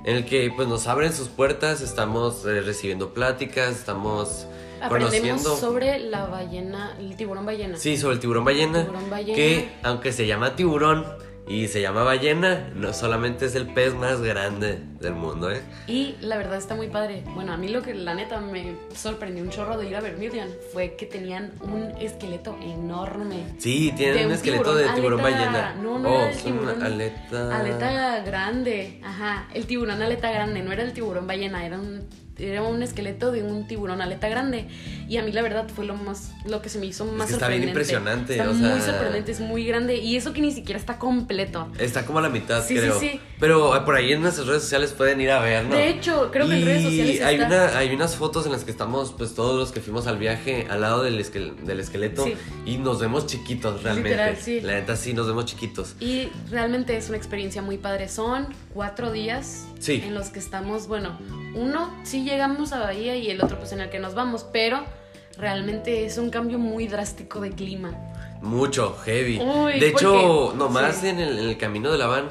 en 0.04 0.16
el 0.16 0.24
que 0.24 0.52
pues 0.54 0.66
nos 0.66 0.88
abren 0.88 1.12
sus 1.12 1.28
puertas, 1.28 1.80
estamos 1.80 2.44
eh, 2.44 2.60
recibiendo 2.60 3.14
pláticas, 3.14 3.76
estamos 3.76 4.46
Aprendemos 4.80 5.10
conociendo... 5.12 5.56
sobre 5.56 6.00
la 6.00 6.26
ballena, 6.26 6.96
el 6.98 7.16
tiburón 7.16 7.46
ballena. 7.46 7.76
Sí, 7.76 7.96
sobre 7.96 8.14
el 8.14 8.20
tiburón 8.20 8.44
ballena, 8.44 8.82
Tiburón 8.82 9.10
ballena. 9.10 9.36
que 9.36 9.68
aunque 9.84 10.12
se 10.12 10.26
llama 10.26 10.56
tiburón 10.56 11.06
y 11.48 11.66
se 11.68 11.80
llama 11.80 12.02
ballena, 12.02 12.68
no 12.74 12.92
solamente 12.92 13.46
es 13.46 13.54
el 13.54 13.72
pez 13.72 13.94
más 13.94 14.20
grande 14.20 14.80
del 15.00 15.14
mundo, 15.14 15.50
¿eh? 15.50 15.62
Y 15.86 16.16
la 16.20 16.36
verdad 16.36 16.58
está 16.58 16.74
muy 16.74 16.88
padre. 16.88 17.24
Bueno, 17.34 17.52
a 17.52 17.56
mí 17.56 17.68
lo 17.68 17.82
que 17.82 17.94
la 17.94 18.14
neta 18.14 18.38
me 18.38 18.76
sorprendió 18.94 19.42
un 19.42 19.48
chorro 19.48 19.78
de 19.78 19.88
ir 19.88 19.96
a 19.96 20.00
Vermilion 20.00 20.48
fue 20.72 20.94
que 20.96 21.06
tenían 21.06 21.52
un 21.62 21.94
esqueleto 22.00 22.54
enorme. 22.62 23.54
Sí, 23.58 23.92
tienen 23.96 24.26
un, 24.26 24.32
esqueleto 24.32 24.74
de 24.74 24.88
tiburón 24.90 25.20
aleta- 25.20 25.38
ballena. 25.38 25.74
no, 25.82 25.98
no 25.98 26.08
oh, 26.10 26.26
era 26.26 26.38
el 26.38 26.52
una 26.52 26.86
aleta. 26.86 27.60
Aleta 27.60 28.20
grande, 28.20 29.00
ajá. 29.02 29.48
El 29.54 29.66
tiburón 29.66 30.02
aleta 30.02 30.30
grande, 30.30 30.62
no 30.62 30.70
era 30.72 30.82
el 30.82 30.92
tiburón 30.92 31.26
ballena, 31.26 31.64
era 31.64 31.78
un, 31.78 32.02
era 32.36 32.62
un 32.62 32.82
esqueleto 32.82 33.32
de 33.32 33.42
un 33.42 33.66
tiburón 33.66 34.02
aleta 34.02 34.28
grande. 34.28 34.68
Y 35.08 35.16
a 35.16 35.22
mí 35.22 35.32
la 35.32 35.40
verdad 35.42 35.66
fue 35.74 35.86
lo 35.86 35.94
más, 35.94 36.32
lo 36.44 36.60
que 36.60 36.68
se 36.68 36.78
me 36.78 36.84
hizo 36.86 37.06
más 37.06 37.28
que 37.28 37.32
está 37.32 37.48
bien 37.48 37.62
impresionante, 37.64 38.34
Está 38.36 38.50
o 38.50 38.52
muy 38.52 38.68
sea- 38.80 38.92
sorprendente, 38.92 39.32
es 39.32 39.40
muy 39.40 39.64
grande. 39.66 39.96
Y 39.96 40.16
eso 40.16 40.34
que 40.34 40.42
ni 40.42 40.52
siquiera 40.52 40.78
está 40.78 40.98
completo. 40.98 41.68
Está 41.78 42.04
como 42.04 42.18
a 42.18 42.22
la 42.22 42.28
mitad, 42.28 42.62
Sí, 42.62 42.74
sí, 42.74 42.80
creo. 42.80 43.00
sí. 43.00 43.20
Pero 43.40 43.74
eh, 43.74 43.80
por 43.86 43.94
ahí 43.96 44.12
en 44.12 44.20
nuestras 44.20 44.46
redes 44.46 44.62
sociales 44.62 44.92
pueden 44.92 45.20
ir 45.20 45.30
a 45.30 45.40
ver, 45.40 45.64
¿no? 45.64 45.74
De 45.74 45.88
hecho, 45.88 46.30
creo 46.30 46.46
que 46.46 46.58
en 46.58 46.64
redes 46.66 46.82
sociales 46.82 47.22
hay, 47.22 47.36
está. 47.36 47.46
una, 47.46 47.78
hay 47.78 47.94
unas 47.94 48.16
fotos 48.16 48.44
en 48.46 48.52
las 48.52 48.64
que 48.64 48.70
estamos, 48.70 49.14
pues 49.16 49.34
todos 49.34 49.58
los 49.58 49.72
que 49.72 49.80
fuimos 49.80 50.06
al 50.06 50.18
viaje 50.18 50.66
al 50.68 50.82
lado 50.82 51.02
del, 51.02 51.18
esquel- 51.18 51.54
del 51.64 51.80
esqueleto 51.80 52.24
Sí. 52.24 52.34
y 52.66 52.76
nos 52.76 53.00
vemos 53.00 53.26
chiquitos 53.26 53.82
realmente. 53.82 54.10
Literal, 54.10 54.36
sí. 54.36 54.60
La 54.60 54.74
neta 54.74 54.94
sí, 54.96 55.14
nos 55.14 55.26
vemos 55.26 55.46
chiquitos. 55.46 55.94
Y 56.00 56.28
realmente 56.50 56.96
es 56.96 57.08
una 57.08 57.16
experiencia 57.16 57.62
muy 57.62 57.78
padre. 57.78 58.08
Son 58.10 58.48
cuatro 58.74 59.10
días 59.10 59.64
Sí. 59.78 60.02
en 60.04 60.12
los 60.14 60.28
que 60.28 60.38
estamos, 60.38 60.86
bueno, 60.86 61.18
uno 61.54 61.94
sí 62.02 62.24
llegamos 62.24 62.72
a 62.72 62.80
Bahía 62.80 63.16
y 63.16 63.30
el 63.30 63.40
otro 63.42 63.58
pues 63.58 63.72
en 63.72 63.80
el 63.80 63.88
que 63.88 63.98
nos 64.00 64.14
vamos, 64.14 64.44
pero 64.52 64.84
realmente 65.38 66.04
es 66.04 66.18
un 66.18 66.30
cambio 66.30 66.58
muy 66.58 66.88
drástico 66.88 67.40
de 67.40 67.52
clima. 67.52 67.92
Mucho, 68.42 68.96
heavy. 69.04 69.40
Uy, 69.40 69.80
de 69.80 69.88
hecho, 69.88 70.52
nomás 70.56 70.96
sí. 70.96 71.08
en, 71.08 71.20
el, 71.20 71.38
en 71.38 71.48
el 71.48 71.56
camino 71.56 71.90
de 71.90 71.98
la 71.98 72.06
van, 72.06 72.28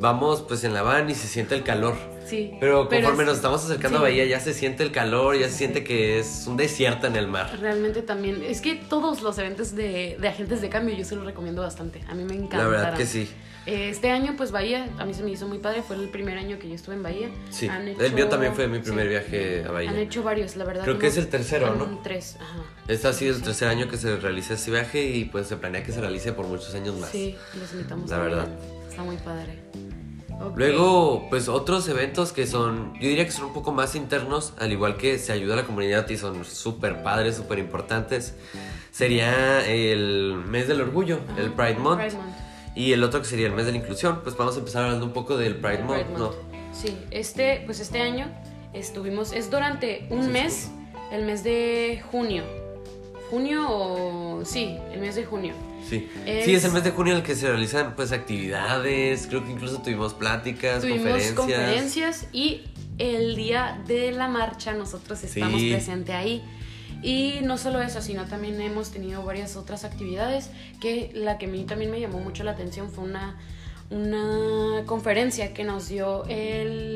vamos 0.00 0.42
pues 0.42 0.64
en 0.64 0.72
la 0.72 0.82
van 0.82 1.10
y 1.10 1.14
se 1.14 1.28
siente 1.28 1.54
el 1.54 1.62
calor. 1.62 1.94
Sí. 2.26 2.52
Pero 2.60 2.88
conforme 2.88 3.22
es- 3.22 3.26
nos 3.28 3.36
estamos 3.36 3.64
acercando 3.64 3.98
sí. 3.98 4.04
a 4.04 4.08
Bahía 4.08 4.24
ya 4.24 4.40
se 4.40 4.54
siente 4.54 4.82
el 4.82 4.92
calor, 4.92 5.36
ya 5.38 5.48
se 5.48 5.56
siente 5.56 5.84
que 5.84 6.18
es 6.18 6.44
un 6.46 6.56
desierto 6.56 7.06
en 7.06 7.16
el 7.16 7.26
mar. 7.26 7.56
Realmente 7.60 8.02
también, 8.02 8.42
es 8.42 8.60
que 8.60 8.74
todos 8.74 9.22
los 9.22 9.38
eventos 9.38 9.74
de, 9.74 10.16
de 10.20 10.28
agentes 10.28 10.60
de 10.60 10.68
cambio 10.68 10.94
yo 10.96 11.04
se 11.04 11.16
los 11.16 11.24
recomiendo 11.24 11.62
bastante. 11.62 12.00
A 12.08 12.14
mí 12.14 12.24
me 12.24 12.34
encanta. 12.34 12.58
La 12.58 12.68
verdad 12.68 12.96
que 12.96 13.06
sí. 13.06 13.28
Este 13.66 14.10
año, 14.10 14.34
pues 14.36 14.50
Bahía, 14.52 14.90
a 14.98 15.06
mí 15.06 15.14
se 15.14 15.22
me 15.22 15.30
hizo 15.30 15.48
muy 15.48 15.56
padre. 15.58 15.80
Fue 15.82 15.96
el 15.96 16.10
primer 16.10 16.36
año 16.36 16.58
que 16.58 16.68
yo 16.68 16.74
estuve 16.74 16.96
en 16.96 17.02
Bahía. 17.02 17.30
Sí. 17.48 17.66
El 17.98 18.12
mío 18.12 18.28
también 18.28 18.54
fue 18.54 18.68
mi 18.68 18.78
primer 18.80 19.04
sí. 19.04 19.08
viaje 19.10 19.64
a 19.66 19.70
Bahía. 19.70 19.90
Han 19.90 19.96
hecho 19.98 20.22
varios, 20.22 20.56
la 20.56 20.64
verdad. 20.66 20.84
Creo 20.84 20.98
que 20.98 21.06
es 21.06 21.16
el 21.16 21.28
tercero, 21.28 21.74
¿no? 21.74 22.00
Tres, 22.02 22.36
ajá. 22.38 22.62
Este 22.88 23.08
ha 23.08 23.12
sido 23.14 23.34
el 23.34 23.42
tercer 23.42 23.68
año 23.68 23.88
que 23.88 23.96
se 23.96 24.16
realiza 24.16 24.52
este 24.52 24.70
viaje 24.70 25.02
y 25.04 25.24
pues 25.24 25.46
se 25.46 25.56
planea 25.56 25.82
que 25.82 25.92
se 25.92 26.00
realice 26.02 26.34
por 26.34 26.46
muchos 26.46 26.74
años 26.74 26.94
más. 26.98 27.08
Sí, 27.08 27.36
los 27.58 27.72
invitamos 27.72 28.10
La 28.10 28.16
a 28.16 28.20
verdad. 28.20 28.48
Está 28.86 29.02
muy 29.02 29.16
padre. 29.16 29.58
Luego, 30.56 31.26
pues 31.30 31.48
otros 31.48 31.88
eventos 31.88 32.32
que 32.32 32.46
son, 32.46 32.92
yo 32.94 33.08
diría 33.08 33.24
que 33.24 33.30
son 33.32 33.46
un 33.46 33.52
poco 33.52 33.72
más 33.72 33.94
internos, 33.94 34.52
al 34.58 34.72
igual 34.72 34.96
que 34.96 35.18
se 35.18 35.32
ayuda 35.32 35.54
a 35.54 35.56
la 35.58 35.64
comunidad 35.64 36.08
y 36.10 36.16
son 36.16 36.44
súper 36.44 37.02
padres, 37.02 37.36
súper 37.36 37.58
importantes, 37.58 38.34
sería 38.92 39.66
el 39.66 40.36
mes 40.46 40.68
del 40.68 40.80
orgullo, 40.80 41.18
el 41.38 41.52
Pride 41.52 41.76
Month, 41.76 42.00
Pride 42.00 42.16
Month. 42.16 42.34
y 42.76 42.92
el 42.92 43.02
otro 43.02 43.20
que 43.20 43.26
sería 43.26 43.46
el 43.46 43.52
mes 43.52 43.66
de 43.66 43.72
la 43.72 43.78
inclusión. 43.78 44.20
Pues 44.22 44.36
vamos 44.36 44.54
a 44.56 44.58
empezar 44.60 44.84
hablando 44.84 45.06
un 45.06 45.12
poco 45.12 45.36
del 45.36 45.56
Pride, 45.56 45.82
Month, 45.82 46.06
¿no? 46.16 46.32
Sí, 46.72 46.96
este, 47.10 47.62
pues 47.66 47.80
este 47.80 48.00
año 48.00 48.26
estuvimos, 48.72 49.32
es 49.32 49.50
durante 49.50 50.06
un 50.10 50.24
Sí, 50.24 50.30
mes, 50.30 50.70
el 51.12 51.24
mes 51.24 51.42
de 51.44 52.02
junio. 52.10 52.42
¿Junio 53.30 53.66
o...? 53.68 54.44
Sí, 54.44 54.76
el 54.92 55.00
mes 55.00 55.14
de 55.16 55.24
junio. 55.24 55.54
Sí. 55.88 56.08
Es- 56.26 56.44
sí, 56.46 56.54
es 56.54 56.64
el 56.64 56.72
mes 56.72 56.82
de 56.84 56.90
junio 56.90 57.12
en 57.12 57.18
el 57.20 57.24
que 57.24 57.34
se 57.34 57.46
realizan 57.48 57.94
pues 57.96 58.12
actividades, 58.12 59.26
creo 59.28 59.44
que 59.44 59.50
incluso 59.52 59.82
tuvimos 59.82 60.14
pláticas, 60.14 60.80
Tuvimos 60.80 61.00
conferencias. 61.02 61.34
conferencias 61.34 62.26
y 62.32 62.62
el 62.98 63.36
día 63.36 63.80
de 63.86 64.12
la 64.12 64.28
marcha 64.28 64.72
nosotros 64.72 65.22
estamos 65.24 65.60
Sí. 65.60 65.70
presentes 65.70 66.14
ahí. 66.14 66.42
Y 67.02 67.40
no 67.42 67.58
solo 67.58 67.82
eso, 67.82 68.00
sino 68.00 68.24
también 68.24 68.58
hemos 68.62 68.90
tenido 68.90 69.22
varias 69.24 69.56
otras 69.56 69.84
actividades 69.84 70.48
que 70.80 71.10
la 71.14 71.36
que 71.36 71.44
a 71.46 71.48
mí 71.48 71.64
también 71.64 71.90
me 71.90 72.00
llamó 72.00 72.18
mucho 72.20 72.44
la 72.44 72.52
atención 72.52 72.90
fue 72.90 73.04
una, 73.04 73.36
una 73.90 74.82
conferencia 74.86 75.52
que 75.52 75.64
nos 75.64 75.88
dio 75.88 76.24
el, 76.26 76.93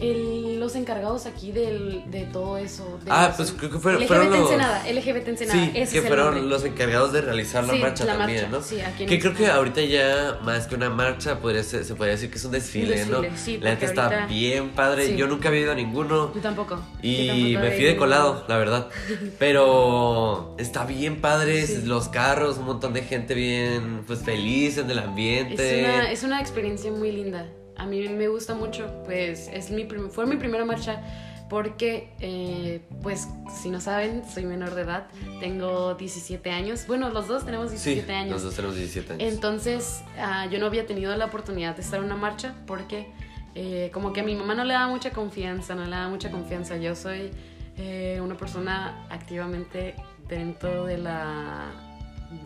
el- 0.00 0.58
los 0.60 0.74
encargados 0.76 1.26
aquí 1.26 1.52
del, 1.52 2.02
de 2.10 2.24
todo 2.24 2.56
eso. 2.58 2.98
de 3.04 3.10
Ah, 3.10 3.28
los- 3.28 3.36
pues 3.36 3.52
creo 3.52 3.70
que 3.70 3.78
fueron- 3.78 4.02
LGBT 4.02 4.08
fueron 4.08 4.30
los- 4.30 4.40
Ensenada, 4.50 4.88
LGBT 4.88 5.28
Ensenada, 5.30 5.60
Sí, 5.64 5.70
ese 5.74 5.92
que 6.00 6.06
fueron 6.06 6.48
los 6.50 6.64
encargados 6.64 7.12
de 7.12 7.20
realizar 7.22 7.64
la 7.64 7.72
Sí, 7.74 7.78
marcha 7.78 8.04
la 8.04 8.18
también, 8.18 8.42
marcha, 8.50 8.56
¿no? 8.58 8.62
sí, 8.62 8.80
aquí 8.80 9.06
que 9.06 9.18
creo 9.18 9.34
que 9.34 9.46
ahorita 9.48 9.80
ya 9.82 10.38
más 10.42 10.66
que 10.66 10.74
una 10.74 10.90
marcha 10.90 11.40
podría 11.40 11.62
ser- 11.62 11.84
se 11.84 11.94
podría 11.94 12.14
decir 12.14 12.30
que 12.30 12.38
es 12.38 12.44
un 12.44 12.52
desfile, 12.52 13.04
¿no? 13.06 13.22
sí, 13.36 13.58
la 13.58 13.70
porque 13.70 13.84
está 13.86 14.26
bien 14.26 14.70
padre. 14.70 15.16
Yo 15.16 15.26
nunca 15.26 15.48
había 15.48 15.60
ido 15.62 15.72
a 15.72 15.74
ninguno 15.74 16.32
Yo 16.34 16.40
tampoco. 16.40 16.76
yo 16.76 16.82
y 17.02 17.26
tampoco 17.54 17.60
me 17.64 17.70
fui 17.72 17.84
de 17.84 17.96
colado, 17.96 18.44
la 18.48 18.58
verdad. 18.58 18.88
Pero 19.38 20.54
está 20.58 20.84
bien 20.84 21.20
padre, 21.20 21.66
Sí. 21.66 21.82
los 21.84 22.08
carros, 22.08 22.58
un 22.58 22.66
montón 22.66 22.92
de 22.92 23.02
gente 23.02 23.34
bien 23.34 24.02
pues 24.06 24.20
feliz 24.20 24.78
en 24.78 24.90
el 24.90 24.98
ambiente. 24.98 25.80
Es 25.80 25.84
una, 25.88 26.12
es 26.12 26.22
una 26.22 26.40
experiencia 26.40 26.90
muy 26.90 27.12
linda. 27.12 27.46
A 27.80 27.86
mí 27.86 28.06
me 28.08 28.28
gusta 28.28 28.54
mucho, 28.54 29.02
pues 29.04 29.48
es 29.52 29.70
mi 29.70 29.84
fue 29.84 30.26
mi 30.26 30.36
primera 30.36 30.64
marcha 30.64 31.00
porque, 31.48 32.12
eh, 32.20 32.80
pues 33.02 33.26
si 33.60 33.70
no 33.70 33.80
saben, 33.80 34.22
soy 34.32 34.44
menor 34.44 34.74
de 34.74 34.82
edad, 34.82 35.08
tengo 35.40 35.94
17 35.94 36.48
años. 36.50 36.86
Bueno, 36.86 37.10
los 37.10 37.26
dos 37.26 37.44
tenemos 37.44 37.70
Sí, 37.70 37.90
17 37.90 38.12
años. 38.12 38.32
los 38.34 38.42
dos 38.44 38.54
tenemos 38.54 38.76
17 38.76 39.14
años. 39.14 39.32
Entonces, 39.34 40.02
ah, 40.18 40.46
yo 40.46 40.60
no 40.60 40.66
había 40.66 40.86
tenido 40.86 41.16
la 41.16 41.24
oportunidad 41.24 41.74
de 41.74 41.82
estar 41.82 41.98
en 41.98 42.04
una 42.04 42.16
marcha 42.16 42.54
porque 42.66 43.08
eh, 43.56 43.90
como 43.92 44.12
que 44.12 44.20
a 44.20 44.22
mi 44.22 44.36
mamá 44.36 44.54
no 44.54 44.62
le 44.64 44.74
da 44.74 44.86
mucha 44.86 45.10
confianza, 45.10 45.74
no 45.74 45.84
le 45.84 45.90
da 45.90 46.08
mucha 46.08 46.30
confianza. 46.30 46.76
Yo 46.76 46.94
soy 46.94 47.32
eh, 47.78 48.20
una 48.22 48.36
persona 48.36 49.06
activamente 49.10 49.96
dentro 50.28 50.84
de 50.84 50.98
la... 50.98 51.89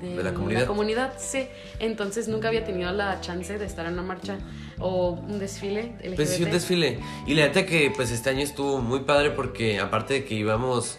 ¿De 0.00 0.22
la 0.22 0.32
comunidad? 0.32 0.66
comunidad, 0.66 1.12
sí. 1.18 1.46
Entonces 1.78 2.26
nunca 2.28 2.48
había 2.48 2.64
tenido 2.64 2.90
la 2.92 3.20
chance 3.20 3.58
de 3.58 3.66
estar 3.66 3.84
en 3.86 3.92
una 3.94 4.02
marcha 4.02 4.38
o 4.78 5.10
un 5.12 5.38
desfile 5.38 5.94
LGBT. 6.02 6.16
Pues 6.16 6.30
sí, 6.30 6.42
un 6.42 6.50
desfile. 6.50 7.00
Y 7.26 7.34
la 7.34 7.46
neta 7.46 7.66
que 7.66 7.92
pues 7.94 8.10
este 8.10 8.30
año 8.30 8.40
estuvo 8.40 8.80
muy 8.80 9.00
padre 9.00 9.30
porque 9.30 9.80
aparte 9.80 10.14
de 10.14 10.24
que 10.24 10.34
íbamos, 10.36 10.98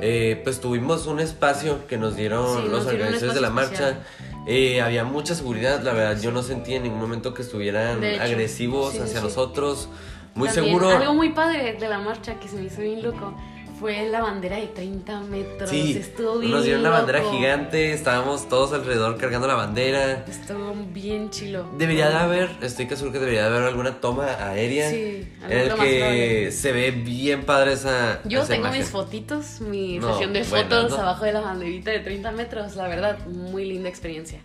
eh, 0.00 0.40
pues 0.44 0.60
tuvimos 0.60 1.06
un 1.06 1.20
espacio 1.20 1.86
que 1.86 1.96
nos 1.96 2.14
dieron 2.14 2.46
Sí, 2.46 2.62
nos 2.64 2.70
los 2.70 2.82
dieron 2.90 3.08
un 3.08 3.14
organizadores 3.14 3.34
de 3.34 3.40
la 3.40 3.50
marcha. 3.50 3.98
Eh, 4.46 4.80
había 4.82 5.04
mucha 5.04 5.34
seguridad, 5.34 5.82
la 5.82 5.92
verdad 5.92 6.20
yo 6.20 6.30
no 6.30 6.42
sentí 6.42 6.74
en 6.74 6.84
ningún 6.84 7.00
momento 7.00 7.32
que 7.34 7.42
estuvieran 7.42 8.00
De 8.00 8.14
hecho, 8.14 8.22
agresivos 8.22 8.92
sí, 8.92 8.98
hacia 9.00 9.18
sí. 9.18 9.24
nosotros. 9.24 9.88
Muy 10.34 10.48
También, 10.48 10.66
seguro. 10.66 10.90
Algo 10.90 11.14
muy 11.14 11.30
padre 11.30 11.72
de 11.80 11.88
la 11.88 11.98
marcha 11.98 12.38
que 12.38 12.46
se 12.48 12.56
me 12.56 12.64
hizo 12.66 12.82
bien 12.82 13.02
loco 13.02 13.34
fue 13.78 14.08
la 14.08 14.20
bandera 14.22 14.56
de 14.56 14.68
30 14.68 15.20
metros. 15.20 15.68
Sí, 15.70 15.96
Estuvo 15.98 16.38
bien 16.38 16.52
nos 16.52 16.64
dieron 16.64 16.80
una 16.80 16.90
bandera 16.90 17.18
loco. 17.20 17.32
gigante, 17.36 17.92
estábamos 17.92 18.48
todos 18.48 18.72
alrededor 18.72 19.16
cargando 19.18 19.46
la 19.46 19.54
bandera. 19.54 20.24
Estuvo 20.26 20.74
bien 20.92 21.30
chilo. 21.30 21.68
Debería 21.76 22.08
de 22.08 22.14
haber, 22.16 22.50
estoy 22.62 22.86
seguro 22.88 23.12
que 23.12 23.18
debería 23.18 23.42
de 23.42 23.48
haber 23.56 23.62
alguna 23.68 24.00
toma 24.00 24.26
aérea 24.48 24.90
Sí, 24.90 25.28
en 25.48 25.52
el 25.52 25.74
que 25.74 26.50
se 26.52 26.72
ve 26.72 26.90
bien 26.90 27.44
padre 27.44 27.74
esa 27.74 28.20
Yo 28.24 28.40
esa 28.40 28.48
tengo 28.48 28.62
imagen. 28.66 28.80
mis 28.80 28.90
fotitos, 28.90 29.60
mi 29.60 29.98
No, 29.98 30.12
sesión 30.12 30.32
de 30.32 30.44
fotos 30.44 30.90
¿no? 30.90 30.96
abajo 30.98 31.24
de 31.24 31.32
la 31.32 31.40
banderita 31.40 31.90
de 31.90 32.00
30 32.00 32.32
metros. 32.32 32.76
La 32.76 32.88
verdad, 32.88 33.18
muy 33.26 33.64
linda 33.66 33.88
experiencia. 33.88 34.40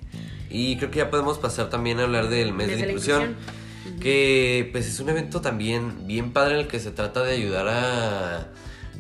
Y 0.50 0.76
creo 0.78 0.92
que 0.92 0.98
ya 0.98 1.10
podemos 1.10 1.38
pasar 1.38 1.70
también 1.70 2.00
a 2.00 2.04
hablar 2.04 2.28
del 2.28 2.52
mes 2.54 2.68
de 2.68 2.76
la 2.76 2.80
la 2.82 2.92
inclusión. 2.92 3.36
que 4.02 4.70
pues 4.74 4.88
es 4.88 5.00
un 5.00 5.10
evento 5.10 5.40
también 5.42 6.06
bien 6.08 6.34
padre 6.34 6.56
en 6.56 6.60
el 6.62 6.68
que 6.68 6.80
se 6.80 6.92
trata 6.92 7.24
de 7.24 7.34
ayudar 7.34 7.68
a 7.70 8.48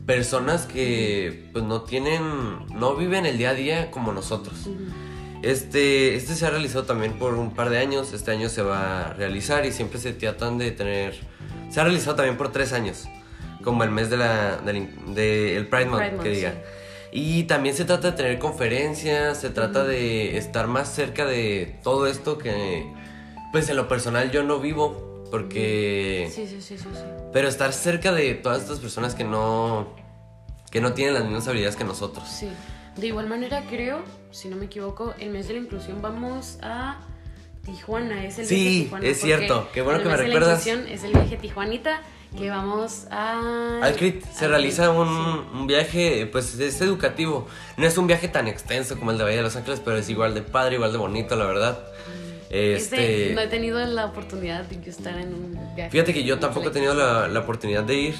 personas 0.05 0.65
que 0.65 1.49
pues 1.53 1.63
no 1.63 1.81
tienen, 1.81 2.21
no 2.73 2.95
viven 2.95 3.25
el 3.25 3.37
día 3.37 3.51
a 3.51 3.53
día 3.53 3.91
como 3.91 4.11
nosotros. 4.11 4.69
Este, 5.41 6.15
este 6.15 6.35
se 6.35 6.45
ha 6.45 6.49
realizado 6.51 6.83
también 6.85 7.13
por 7.13 7.33
un 7.33 7.53
par 7.53 7.69
de 7.69 7.79
años, 7.79 8.13
este 8.13 8.31
año 8.31 8.47
se 8.49 8.61
va 8.61 9.07
a 9.07 9.13
realizar 9.13 9.65
y 9.65 9.71
siempre 9.71 9.99
se 9.99 10.13
tratan 10.13 10.57
de 10.57 10.71
tener, 10.71 11.19
se 11.69 11.79
ha 11.79 11.83
realizado 11.83 12.15
también 12.15 12.37
por 12.37 12.51
tres 12.51 12.73
años, 12.73 13.05
como 13.63 13.83
el 13.83 13.89
mes 13.89 14.09
de 14.09 14.17
la, 14.17 14.57
del, 14.57 14.87
de- 15.15 15.57
el 15.57 15.67
Pride 15.67 15.85
Month, 15.85 15.99
Pride 16.01 16.11
Month, 16.11 16.23
que 16.23 16.29
diga. 16.29 16.51
sí. 16.51 16.57
Y 17.13 17.43
también 17.43 17.75
se 17.75 17.83
trata 17.85 18.11
de 18.11 18.17
tener 18.17 18.39
conferencias, 18.39 19.37
se 19.41 19.49
trata 19.49 19.83
de 19.83 20.37
estar 20.37 20.67
más 20.67 20.93
cerca 20.93 21.25
de 21.25 21.77
todo 21.83 22.07
esto 22.07 22.37
que, 22.37 22.85
pues 23.51 23.67
en 23.67 23.75
lo 23.75 23.87
personal 23.89 24.31
yo 24.31 24.43
no 24.43 24.59
vivo, 24.59 25.10
porque... 25.31 26.29
Sí, 26.31 26.45
sí, 26.45 26.61
sí, 26.61 26.77
sí, 26.77 26.83
sí. 26.93 26.99
Pero 27.33 27.47
estar 27.47 27.73
cerca 27.73 28.11
de 28.11 28.35
todas 28.35 28.61
estas 28.61 28.79
personas 28.79 29.15
que 29.15 29.23
no... 29.23 29.95
que 30.69 30.81
no 30.81 30.93
tienen 30.93 31.15
las 31.15 31.23
mismas 31.23 31.47
habilidades 31.47 31.75
que 31.75 31.83
nosotros. 31.85 32.27
Sí. 32.27 32.49
De 32.97 33.07
igual 33.07 33.27
manera, 33.27 33.63
creo, 33.69 34.01
si 34.31 34.49
no 34.49 34.57
me 34.57 34.65
equivoco, 34.65 35.13
el 35.17 35.29
mes 35.29 35.47
de 35.47 35.53
la 35.53 35.59
inclusión 35.61 36.01
vamos 36.01 36.59
a 36.61 36.99
Tijuana. 37.65 38.25
Es 38.25 38.37
el 38.39 38.45
Sí, 38.45 38.87
viaje 38.91 39.09
es 39.11 39.21
cierto. 39.21 39.69
Qué 39.73 39.81
bueno 39.81 39.99
el 39.99 40.03
que 40.03 40.09
me 40.09 40.17
mes 40.17 40.21
de 40.23 40.27
la 40.27 40.33
recuerdas. 40.39 40.67
inclusión 40.67 40.93
Es 40.93 41.03
el 41.05 41.13
viaje 41.13 41.37
Tijuanita 41.37 42.01
que 42.37 42.49
vamos 42.49 43.07
a. 43.11 43.79
Al 43.81 43.95
CRIT 43.95 44.25
se 44.25 44.45
al 44.45 44.51
realiza 44.51 44.87
CRIT, 44.87 44.97
un, 44.99 45.07
sí. 45.07 45.57
un 45.57 45.67
viaje, 45.67 46.25
pues 46.31 46.59
es 46.59 46.81
educativo. 46.81 47.47
No 47.77 47.85
es 47.87 47.97
un 47.97 48.07
viaje 48.07 48.27
tan 48.27 48.47
extenso 48.47 48.97
como 48.97 49.11
el 49.11 49.17
de 49.17 49.23
Bahía 49.23 49.37
de 49.37 49.43
Los 49.43 49.55
Ángeles, 49.55 49.81
pero 49.83 49.97
es 49.97 50.09
igual 50.09 50.33
de 50.33 50.41
padre, 50.41 50.75
igual 50.75 50.91
de 50.91 50.97
bonito, 50.97 51.35
la 51.35 51.45
verdad. 51.45 51.79
Este, 52.51 53.23
Este, 53.29 53.33
no 53.33 53.41
he 53.41 53.47
tenido 53.47 53.79
la 53.85 54.05
oportunidad 54.05 54.65
de 54.65 54.89
estar 54.89 55.17
en 55.17 55.33
un 55.33 55.57
viaje. 55.75 55.89
fíjate 55.89 56.13
que 56.13 56.23
yo 56.25 56.37
tampoco 56.39 56.67
he 56.67 56.71
tenido 56.71 56.93
la, 56.93 57.27
la 57.29 57.39
oportunidad 57.39 57.83
de 57.83 57.95
ir, 57.95 58.15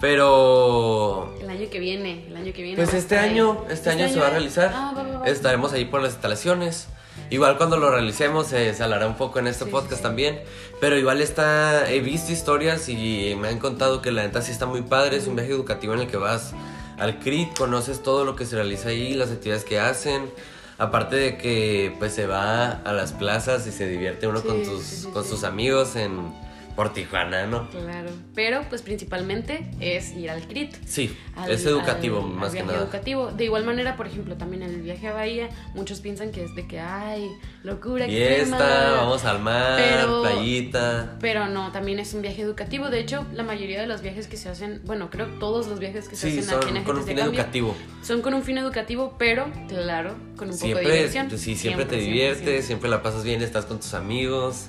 pero 0.00 1.34
El 1.40 1.50
año 1.50 1.68
que 1.70 1.78
viene, 1.78 2.24
el 2.28 2.36
año 2.36 2.52
que 2.52 2.62
viene. 2.62 2.76
pues 2.76 2.90
va 2.90 2.94
a 2.94 2.98
este 2.98 3.18
ahí. 3.18 3.30
año, 3.30 3.64
este 3.70 3.90
año 3.90 4.08
se 4.08 4.18
va 4.18 4.28
a 4.28 4.30
realizar. 4.30 4.70
Ah, 4.74 4.92
va, 4.96 5.02
va, 5.02 5.18
va. 5.20 5.26
Estaremos 5.28 5.72
ahí 5.72 5.84
por 5.84 6.00
las 6.02 6.12
instalaciones. 6.12 6.88
Igual 7.30 7.58
cuando 7.58 7.76
lo 7.76 7.90
realicemos 7.90 8.52
eh, 8.52 8.72
se 8.72 8.82
hablará 8.82 9.06
un 9.06 9.16
poco 9.16 9.38
en 9.38 9.48
este 9.48 9.64
Sí, 9.66 9.70
podcast 9.70 9.96
sí. 9.96 10.02
también. 10.02 10.40
Pero 10.80 10.96
igual 10.96 11.20
está, 11.20 11.90
he 11.90 12.00
visto 12.00 12.32
historias 12.32 12.88
y 12.88 13.36
me 13.38 13.48
han 13.48 13.58
contado 13.58 14.00
que 14.00 14.12
la 14.12 14.22
neta 14.22 14.40
sí 14.40 14.52
está 14.52 14.66
muy 14.66 14.82
padre. 14.82 15.16
Es 15.16 15.26
un 15.26 15.36
viaje 15.36 15.50
educativo 15.52 15.92
en 15.94 16.00
el 16.00 16.06
que 16.06 16.16
vas 16.16 16.52
al 16.98 17.18
CRIT, 17.18 17.56
conoces 17.58 18.02
todo 18.02 18.24
lo 18.24 18.34
que 18.34 18.46
se 18.46 18.56
realiza 18.56 18.88
ahí, 18.88 19.14
las 19.14 19.30
actividades 19.30 19.64
que 19.64 19.78
hacen. 19.78 20.30
Aparte 20.78 21.16
de 21.16 21.36
que 21.36 21.94
pues 21.98 22.14
se 22.14 22.26
va 22.26 22.70
a 22.70 22.92
las 22.92 23.12
plazas 23.12 23.66
y 23.66 23.72
se 23.72 23.88
divierte 23.88 24.28
uno 24.28 24.40
Sí, 24.40 24.46
con, 24.46 24.64
sí, 24.64 24.80
sí, 24.80 25.08
con 25.08 25.24
sus 25.24 25.42
amigos 25.42 25.96
en 25.96 26.32
por 26.78 26.92
Tijuana, 26.92 27.44
¿no? 27.44 27.68
Claro. 27.70 28.08
Pero 28.36 28.62
pues 28.68 28.82
principalmente 28.82 29.68
es 29.80 30.12
ir 30.14 30.30
al 30.30 30.46
CRIT. 30.46 30.76
Sí, 30.86 31.12
al- 31.34 31.50
es 31.50 31.66
educativo 31.66 32.18
al- 32.18 32.24
al 32.26 32.30
más 32.30 32.50
que 32.50 32.58
viaje 32.58 32.68
nada. 32.72 32.84
educativo. 32.84 33.32
De 33.32 33.42
igual 33.46 33.64
manera, 33.64 33.96
por 33.96 34.06
ejemplo, 34.06 34.36
también 34.36 34.62
el 34.62 34.80
viaje 34.82 35.08
a 35.08 35.12
Bahía, 35.12 35.48
muchos 35.74 35.98
piensan 35.98 36.30
que 36.30 36.44
es 36.44 36.54
de 36.54 36.68
que 36.68 36.78
hay 36.78 37.28
locura 37.64 38.06
Fiesta, 38.06 38.42
extrema. 38.56 38.92
vamos 38.92 39.24
al 39.24 39.40
mar, 39.40 39.76
Pero- 39.76 40.22
playita. 40.22 41.16
Pero 41.20 41.48
no, 41.48 41.72
también 41.72 41.98
es 41.98 42.14
un 42.14 42.22
viaje 42.22 42.42
educativo. 42.42 42.90
De 42.90 43.00
hecho, 43.00 43.26
la 43.34 43.42
mayoría 43.42 43.80
de 43.80 43.88
los 43.88 44.00
viajes 44.00 44.28
que 44.28 44.36
se 44.36 44.48
hacen, 44.48 44.80
bueno, 44.84 45.10
creo 45.10 45.26
todos 45.40 45.66
los 45.66 45.80
viajes 45.80 46.08
que 46.08 46.14
se 46.14 46.30
Sí, 46.30 46.38
hacen 46.38 46.48
son 46.50 46.58
aquí 46.58 46.68
en 46.68 46.84
con 46.84 46.94
un 46.94 47.02
Agentes 47.02 47.06
fin 47.06 47.16
de 47.16 47.22
Cambio 47.22 47.40
educativo. 47.40 47.76
son 48.02 48.22
con 48.22 48.34
un 48.34 48.44
fin 48.44 48.56
educativo, 48.56 49.16
pero 49.18 49.46
claro, 49.66 50.14
con 50.36 50.48
un 50.48 50.56
poco 50.56 50.76
de 50.76 50.80
diversión. 50.80 51.28
sí, 51.30 51.56
siempre, 51.56 51.86
te 51.86 51.96
siempre, 51.96 51.98
diviertes, 51.98 52.36
siempre. 52.44 52.62
siempre 52.62 52.88
la 52.88 53.02
pasas 53.02 53.24
bien, 53.24 53.42
estás 53.42 53.64
con 53.64 53.78
tus 53.80 53.94
amigos. 53.94 54.66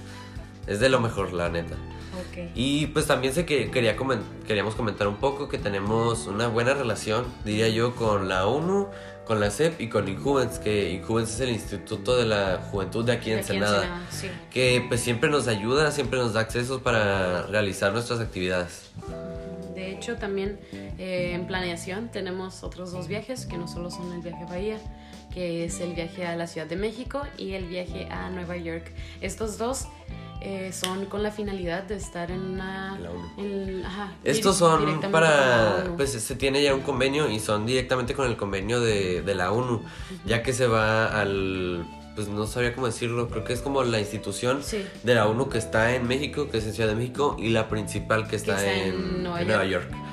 Es 0.66 0.80
de 0.80 0.90
lo 0.90 1.00
mejor, 1.00 1.34
la 1.34 1.50
neta. 1.50 1.76
Y 2.56 2.88
pues 2.88 3.08
también 3.08 3.34
sé 3.34 3.46
que 3.46 3.72
quería 3.72 3.96
queríamos 4.48 4.76
comentar 4.76 5.08
un 5.08 5.18
poco 5.18 5.50
que 5.50 5.58
tenemos 5.58 6.28
una 6.28 6.48
buena 6.48 6.74
relación, 6.74 7.26
diría 7.46 7.70
yo, 7.70 7.96
con 7.96 8.28
la 8.30 8.46
ONU, 8.48 8.88
con 9.26 9.40
la 9.40 9.52
CEP 9.52 9.80
y 9.82 9.90
con 9.90 10.08
Injuvens, 10.08 10.58
que 10.58 10.90
Injuvens 10.92 11.36
es 11.36 11.40
el 11.42 11.50
Instituto 11.52 12.18
de 12.18 12.26
la 12.26 12.68
Juventud 12.72 13.06
de 13.06 13.12
aquí 13.12 13.30
en 13.30 13.38
De 13.38 13.42
aquí 13.42 13.52
en 13.52 13.58
Ensenada, 13.64 13.84
Ensenada, 13.84 14.12
sí. 14.12 14.28
que 14.50 14.84
pues 14.88 15.02
siempre 15.02 15.30
nos 15.30 15.48
ayuda, 15.48 15.92
siempre 15.92 16.18
nos 16.18 16.34
da 16.34 16.42
accesos 16.42 16.82
para 16.82 17.44
realizar 17.44 17.94
nuestras 17.94 18.20
actividades. 18.20 18.90
De 19.76 19.92
hecho, 19.92 20.16
también 20.16 20.60
eh, 20.72 21.34
en 21.34 21.46
planeación 21.46 22.10
tenemos 22.10 22.64
otros 22.64 22.92
dos 22.92 23.08
viajes 23.08 23.46
que 23.46 23.58
no 23.58 23.68
solo 23.68 23.92
son 23.92 24.12
el 24.14 24.22
viaje 24.22 24.44
a 24.44 24.48
Bahía, 24.48 24.78
que 25.34 25.64
es 25.64 25.80
el 25.80 25.94
viaje 25.94 26.26
a 26.26 26.36
la 26.36 26.48
Ciudad 26.48 26.68
de 26.68 26.76
México 26.76 27.22
y 27.38 27.54
el 27.54 27.66
viaje 27.66 28.08
a 28.10 28.30
Nueva 28.30 28.58
York. 28.58 28.92
Estos 29.22 29.58
dos 29.58 29.86
eh, 30.42 30.72
son 30.74 31.06
con 31.06 31.22
la 31.24 31.32
finalidad 31.32 31.84
de 31.84 31.96
estar 31.96 32.32
en 32.32 32.40
una... 32.42 32.98
La 33.00 33.12
ONU. 33.12 33.30
en- 33.38 33.86
ajá, 33.86 34.14
Estos 34.24 34.56
son 34.58 35.02
para, 35.12 35.84
ONU. 35.86 35.98
pues 35.98 36.12
se 36.12 36.36
tiene 36.36 36.64
ya 36.64 36.74
un 36.74 36.82
convenio 36.82 37.30
y 37.30 37.40
son 37.40 37.66
directamente 37.66 38.14
con 38.14 38.26
el 38.28 38.38
convenio 38.38 38.80
de, 38.80 39.22
de 39.22 39.36
la 39.36 39.52
ONU, 39.52 39.82
ya 40.26 40.42
que 40.42 40.54
se 40.54 40.68
va 40.68 41.08
al, 41.20 41.86
pues 42.16 42.28
no 42.30 42.48
sabría 42.48 42.74
cómo 42.74 42.88
decirlo, 42.88 43.28
creo 43.30 43.44
que 43.44 43.54
es 43.54 43.62
como 43.62 43.84
la 43.84 44.00
institución 44.00 44.64
Sí. 44.64 44.86
de 45.04 45.16
la 45.16 45.28
ONU 45.28 45.50
que 45.50 45.58
está 45.58 45.94
en 45.96 46.08
México, 46.08 46.50
que 46.50 46.58
es 46.60 46.66
en 46.66 46.74
Ciudad 46.74 46.90
de 46.90 46.96
México, 46.96 47.36
y 47.38 47.50
la 47.50 47.68
principal 47.68 48.28
que 48.28 48.36
está, 48.38 48.64
en, 48.66 48.94
en 48.94 49.24
Nueva 49.24 49.42
en 49.42 49.48
Nueva 49.48 49.66
York. 49.66 49.90
York. 49.92 50.04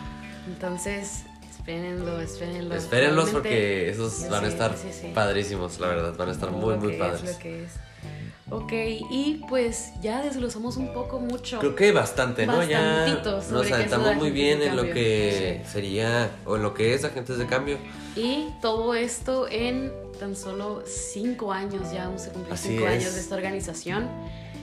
Entonces, 0.48 1.22
espérenlo, 1.50 2.20
espérenlo. 2.20 2.74
Espérenlos 2.74 3.30
porque 3.30 3.88
esos 3.90 4.28
van 4.28 4.44
a 4.44 4.48
estar 4.48 4.76
sí, 4.76 4.88
sí. 4.92 5.10
padrísimos, 5.14 5.78
la 5.80 5.88
verdad, 5.88 6.14
van 6.16 6.28
a 6.28 6.32
estar 6.32 6.50
muy, 6.50 6.76
muy 6.76 6.88
que 6.90 6.94
es, 6.94 7.00
padres. 7.00 7.32
lo 7.32 7.38
que 7.38 7.64
es. 7.64 7.70
Ok, 8.48 8.72
y 9.11 9.42
pues 9.48 9.90
ya 10.00 10.22
desglosamos 10.22 10.76
un 10.76 10.92
poco 10.92 11.18
mucho. 11.18 11.59
Creo 11.59 11.74
que 11.74 11.90
bastante, 11.90 12.46
¿no? 12.46 12.62
Ya 12.62 13.06
nos 13.50 13.68
de 13.68 14.14
muy 14.14 14.30
bien 14.30 14.62
en 14.62 14.76
lo 14.76 14.85
que 14.85 15.62
Sí. 15.64 15.70
sería, 15.72 16.30
o 16.44 16.54
en 16.56 16.62
lo 16.62 16.72
que 16.72 16.94
es 16.94 17.04
agentes 17.04 17.38
de 17.38 17.46
cambio. 17.46 17.78
Y 18.14 18.46
todo 18.62 18.94
esto 18.94 19.48
en 19.48 19.92
tan 20.20 20.37
solo 20.37 20.85
cinco 20.87 21.52
años, 21.52 21.92
ya 21.92 22.04
vamos 22.06 22.26
a 22.26 22.32
cumplir 22.32 22.54
Así 22.54 22.68
cinco 22.68 22.87
es. 22.87 22.92
años 23.02 23.14
de 23.14 23.20
esta 23.20 23.35
organización. 23.35 24.09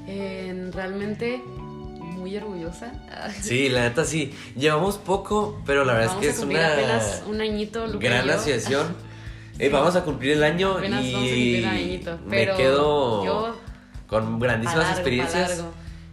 Eh, 0.07 0.69
realmente 0.73 1.41
muy 1.45 2.37
orgullosa. 2.37 2.91
Sí, 3.41 3.67
la 3.67 3.81
neta 3.81 4.05
sí. 4.05 4.33
Llevamos 4.55 4.97
poco, 4.97 5.61
pero 5.65 5.83
la 5.83 5.93
verdad 5.93 6.07
Vamos 6.15 6.25
es 6.25 6.31
que 6.35 6.41
a 6.41 6.45
es 6.45 6.49
una 6.49 6.73
apenas 6.73 7.23
un 7.27 7.41
añito, 7.41 7.87
Luca 7.87 8.07
gran 8.07 8.29
asociación. 8.29 8.95
Eh, 9.59 9.69
vamos 9.69 9.95
a 9.95 10.03
cumplir 10.03 10.31
el 10.31 10.43
año 10.43 10.71
Apenas 10.71 11.05
y 11.05 11.11
vamos 11.13 11.27
a 11.27 11.29
cumplir 11.29 11.63
un 11.63 11.69
añito, 11.69 12.19
me 12.25 12.45
quedo 12.57 13.23
yo 13.23 13.55
con 14.21 14.39
grandísimas 14.39 14.77
largo, 14.85 14.93
experiencias. 14.99 15.63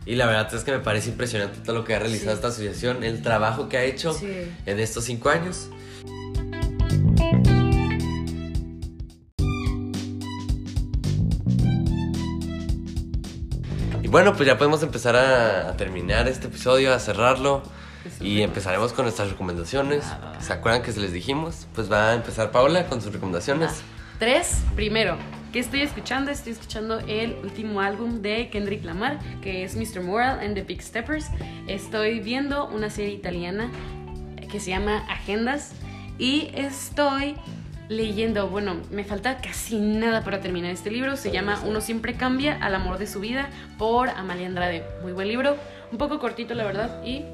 Y 0.06 0.14
la 0.16 0.26
verdad 0.26 0.52
es 0.54 0.64
que 0.64 0.72
me 0.72 0.78
parece 0.80 1.10
impresionante 1.10 1.58
todo 1.60 1.76
lo 1.76 1.84
que 1.84 1.94
ha 1.94 1.98
realizado 1.98 2.30
Sí. 2.30 2.34
esta 2.36 2.48
asociación, 2.48 3.04
el 3.04 3.22
trabajo 3.22 3.68
que 3.68 3.76
ha 3.76 3.84
hecho 3.84 4.12
Sí. 4.14 4.26
en 4.66 4.80
estos 4.80 5.04
cinco 5.04 5.28
años. 5.30 5.68
Y 14.02 14.08
bueno, 14.08 14.34
pues 14.34 14.46
ya 14.46 14.56
podemos 14.56 14.82
empezar 14.82 15.14
a, 15.16 15.68
a 15.70 15.76
terminar 15.76 16.26
este 16.28 16.46
episodio, 16.46 16.92
a 16.94 16.98
cerrarlo. 16.98 17.62
Y 18.18 18.40
empezaremos 18.40 18.94
con 18.94 19.04
nuestras 19.04 19.28
recomendaciones. 19.30 20.04
Ah. 20.06 20.32
¿Se 20.40 20.54
acuerdan 20.54 20.82
que 20.82 20.90
se 20.92 21.00
les 21.00 21.12
dijimos? 21.12 21.66
Pues 21.74 21.92
va 21.92 22.10
a 22.10 22.14
empezar 22.14 22.50
Paola 22.50 22.86
con 22.86 23.02
sus 23.02 23.12
recomendaciones. 23.12 23.70
Ah, 23.74 24.16
Tres, 24.18 24.58
primero, 24.74 25.16
¿qué 25.52 25.58
estoy 25.58 25.82
escuchando? 25.82 26.30
Estoy 26.30 26.52
escuchando 26.52 27.00
el 27.00 27.36
último 27.42 27.80
álbum 27.80 28.22
de 28.22 28.50
Kendrick 28.50 28.84
Lamar, 28.84 29.18
que 29.40 29.64
es 29.64 29.76
Mr. 29.76 30.02
Moral 30.02 30.40
and 30.40 30.54
the 30.54 30.62
Big 30.62 30.82
Steppers. 30.82 31.26
Estoy 31.66 32.20
viendo 32.20 32.68
una 32.68 32.90
serie 32.90 33.14
italiana 33.14 33.70
que 34.50 34.60
se 34.60 34.70
llama 34.70 35.04
Agendas 35.08 35.72
y 36.18 36.50
estoy 36.54 37.36
leyendo, 37.88 38.48
bueno, 38.48 38.76
me 38.90 39.04
falta 39.04 39.38
casi 39.38 39.78
nada 39.78 40.22
para 40.22 40.40
terminar 40.40 40.70
este 40.70 40.90
libro. 40.90 41.16
Se 41.16 41.32
llama 41.32 41.60
Uno 41.66 41.80
siempre 41.80 42.14
cambia 42.14 42.56
al 42.60 42.74
amor 42.74 42.98
de 42.98 43.06
su 43.06 43.20
vida 43.20 43.48
por 43.78 44.08
Amalia 44.10 44.46
Andrade. 44.46 44.84
Muy 45.02 45.12
buen 45.12 45.28
libro, 45.28 45.56
un 45.90 45.98
poco 45.98 46.20
cortito 46.20 46.54
la 46.54 46.64
verdad 46.64 47.02
y 47.04 47.24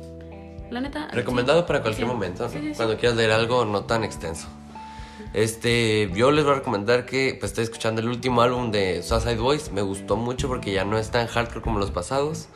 la 0.70 0.80
neta... 0.80 1.08
Recomendado 1.12 1.66
para 1.66 1.82
cualquier 1.82 2.06
sí, 2.06 2.12
momento, 2.12 2.48
sí, 2.48 2.58
sí. 2.60 2.72
cuando 2.76 2.96
quieras 2.96 3.16
leer 3.16 3.32
algo 3.32 3.64
no 3.66 3.84
tan 3.84 4.04
extenso. 4.04 4.48
Este, 5.34 6.10
yo 6.14 6.30
les 6.30 6.44
voy 6.44 6.54
a 6.54 6.56
recomendar 6.56 7.06
que 7.06 7.36
pues, 7.38 7.52
estoy 7.52 7.64
escuchando 7.64 8.00
el 8.00 8.08
último 8.08 8.42
álbum 8.42 8.70
de 8.70 9.02
Suicide 9.02 9.36
Boys. 9.36 9.70
Me 9.72 9.82
gustó 9.82 10.16
mucho 10.16 10.48
porque 10.48 10.72
ya 10.72 10.84
no 10.84 10.98
es 10.98 11.10
tan 11.10 11.26
hardcore 11.26 11.60
como 11.60 11.78
los 11.78 11.90
pasados. 11.90 12.48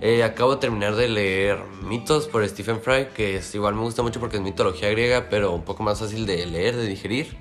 Eh, 0.00 0.22
acabo 0.22 0.54
de 0.54 0.60
terminar 0.60 0.94
de 0.94 1.08
leer 1.08 1.58
Mitos 1.82 2.28
por 2.28 2.46
Stephen 2.48 2.80
Fry, 2.80 3.08
que 3.16 3.36
es, 3.36 3.54
igual 3.54 3.74
me 3.74 3.80
gusta 3.80 4.02
mucho 4.02 4.20
porque 4.20 4.36
es 4.36 4.42
mitología 4.42 4.90
griega, 4.90 5.28
pero 5.28 5.52
un 5.52 5.64
poco 5.64 5.82
más 5.82 5.98
fácil 5.98 6.24
de 6.24 6.46
leer, 6.46 6.76
de 6.76 6.86
digerir. 6.86 7.36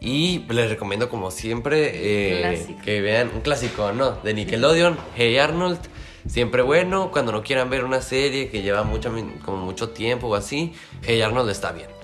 Y 0.00 0.44
les 0.50 0.70
recomiendo, 0.70 1.08
como 1.08 1.32
siempre, 1.32 1.90
eh, 1.94 2.76
que 2.84 3.00
vean 3.00 3.30
un 3.34 3.40
clásico, 3.40 3.90
¿no? 3.92 4.12
De 4.22 4.34
Nickelodeon, 4.34 4.96
Hey 5.16 5.38
Arnold. 5.38 5.80
Siempre 6.28 6.62
bueno, 6.62 7.10
cuando 7.10 7.32
no 7.32 7.42
quieran 7.42 7.70
ver 7.70 7.84
una 7.84 8.02
serie 8.02 8.48
que 8.50 8.62
lleva 8.62 8.84
mucho, 8.84 9.12
como 9.44 9.64
mucho 9.64 9.90
tiempo 9.90 10.28
o 10.28 10.34
así, 10.34 10.74
Hey 11.02 11.22
Arnold 11.22 11.50
está 11.50 11.72
bien. 11.72 11.97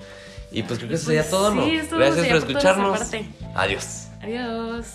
Y 0.55 0.63
pues 0.63 0.79
creo 0.79 0.89
que 0.89 0.95
eso 0.95 1.05
Pues 1.05 1.17
sería 1.17 1.29
todo, 1.29 1.53
¿no? 1.53 1.65
sí, 1.65 1.81
Gracias 1.91 2.15
sería 2.15 2.31
por 2.31 2.37
escucharnos. 2.49 2.99
Adiós. 3.55 4.07
Adiós. 4.23 4.85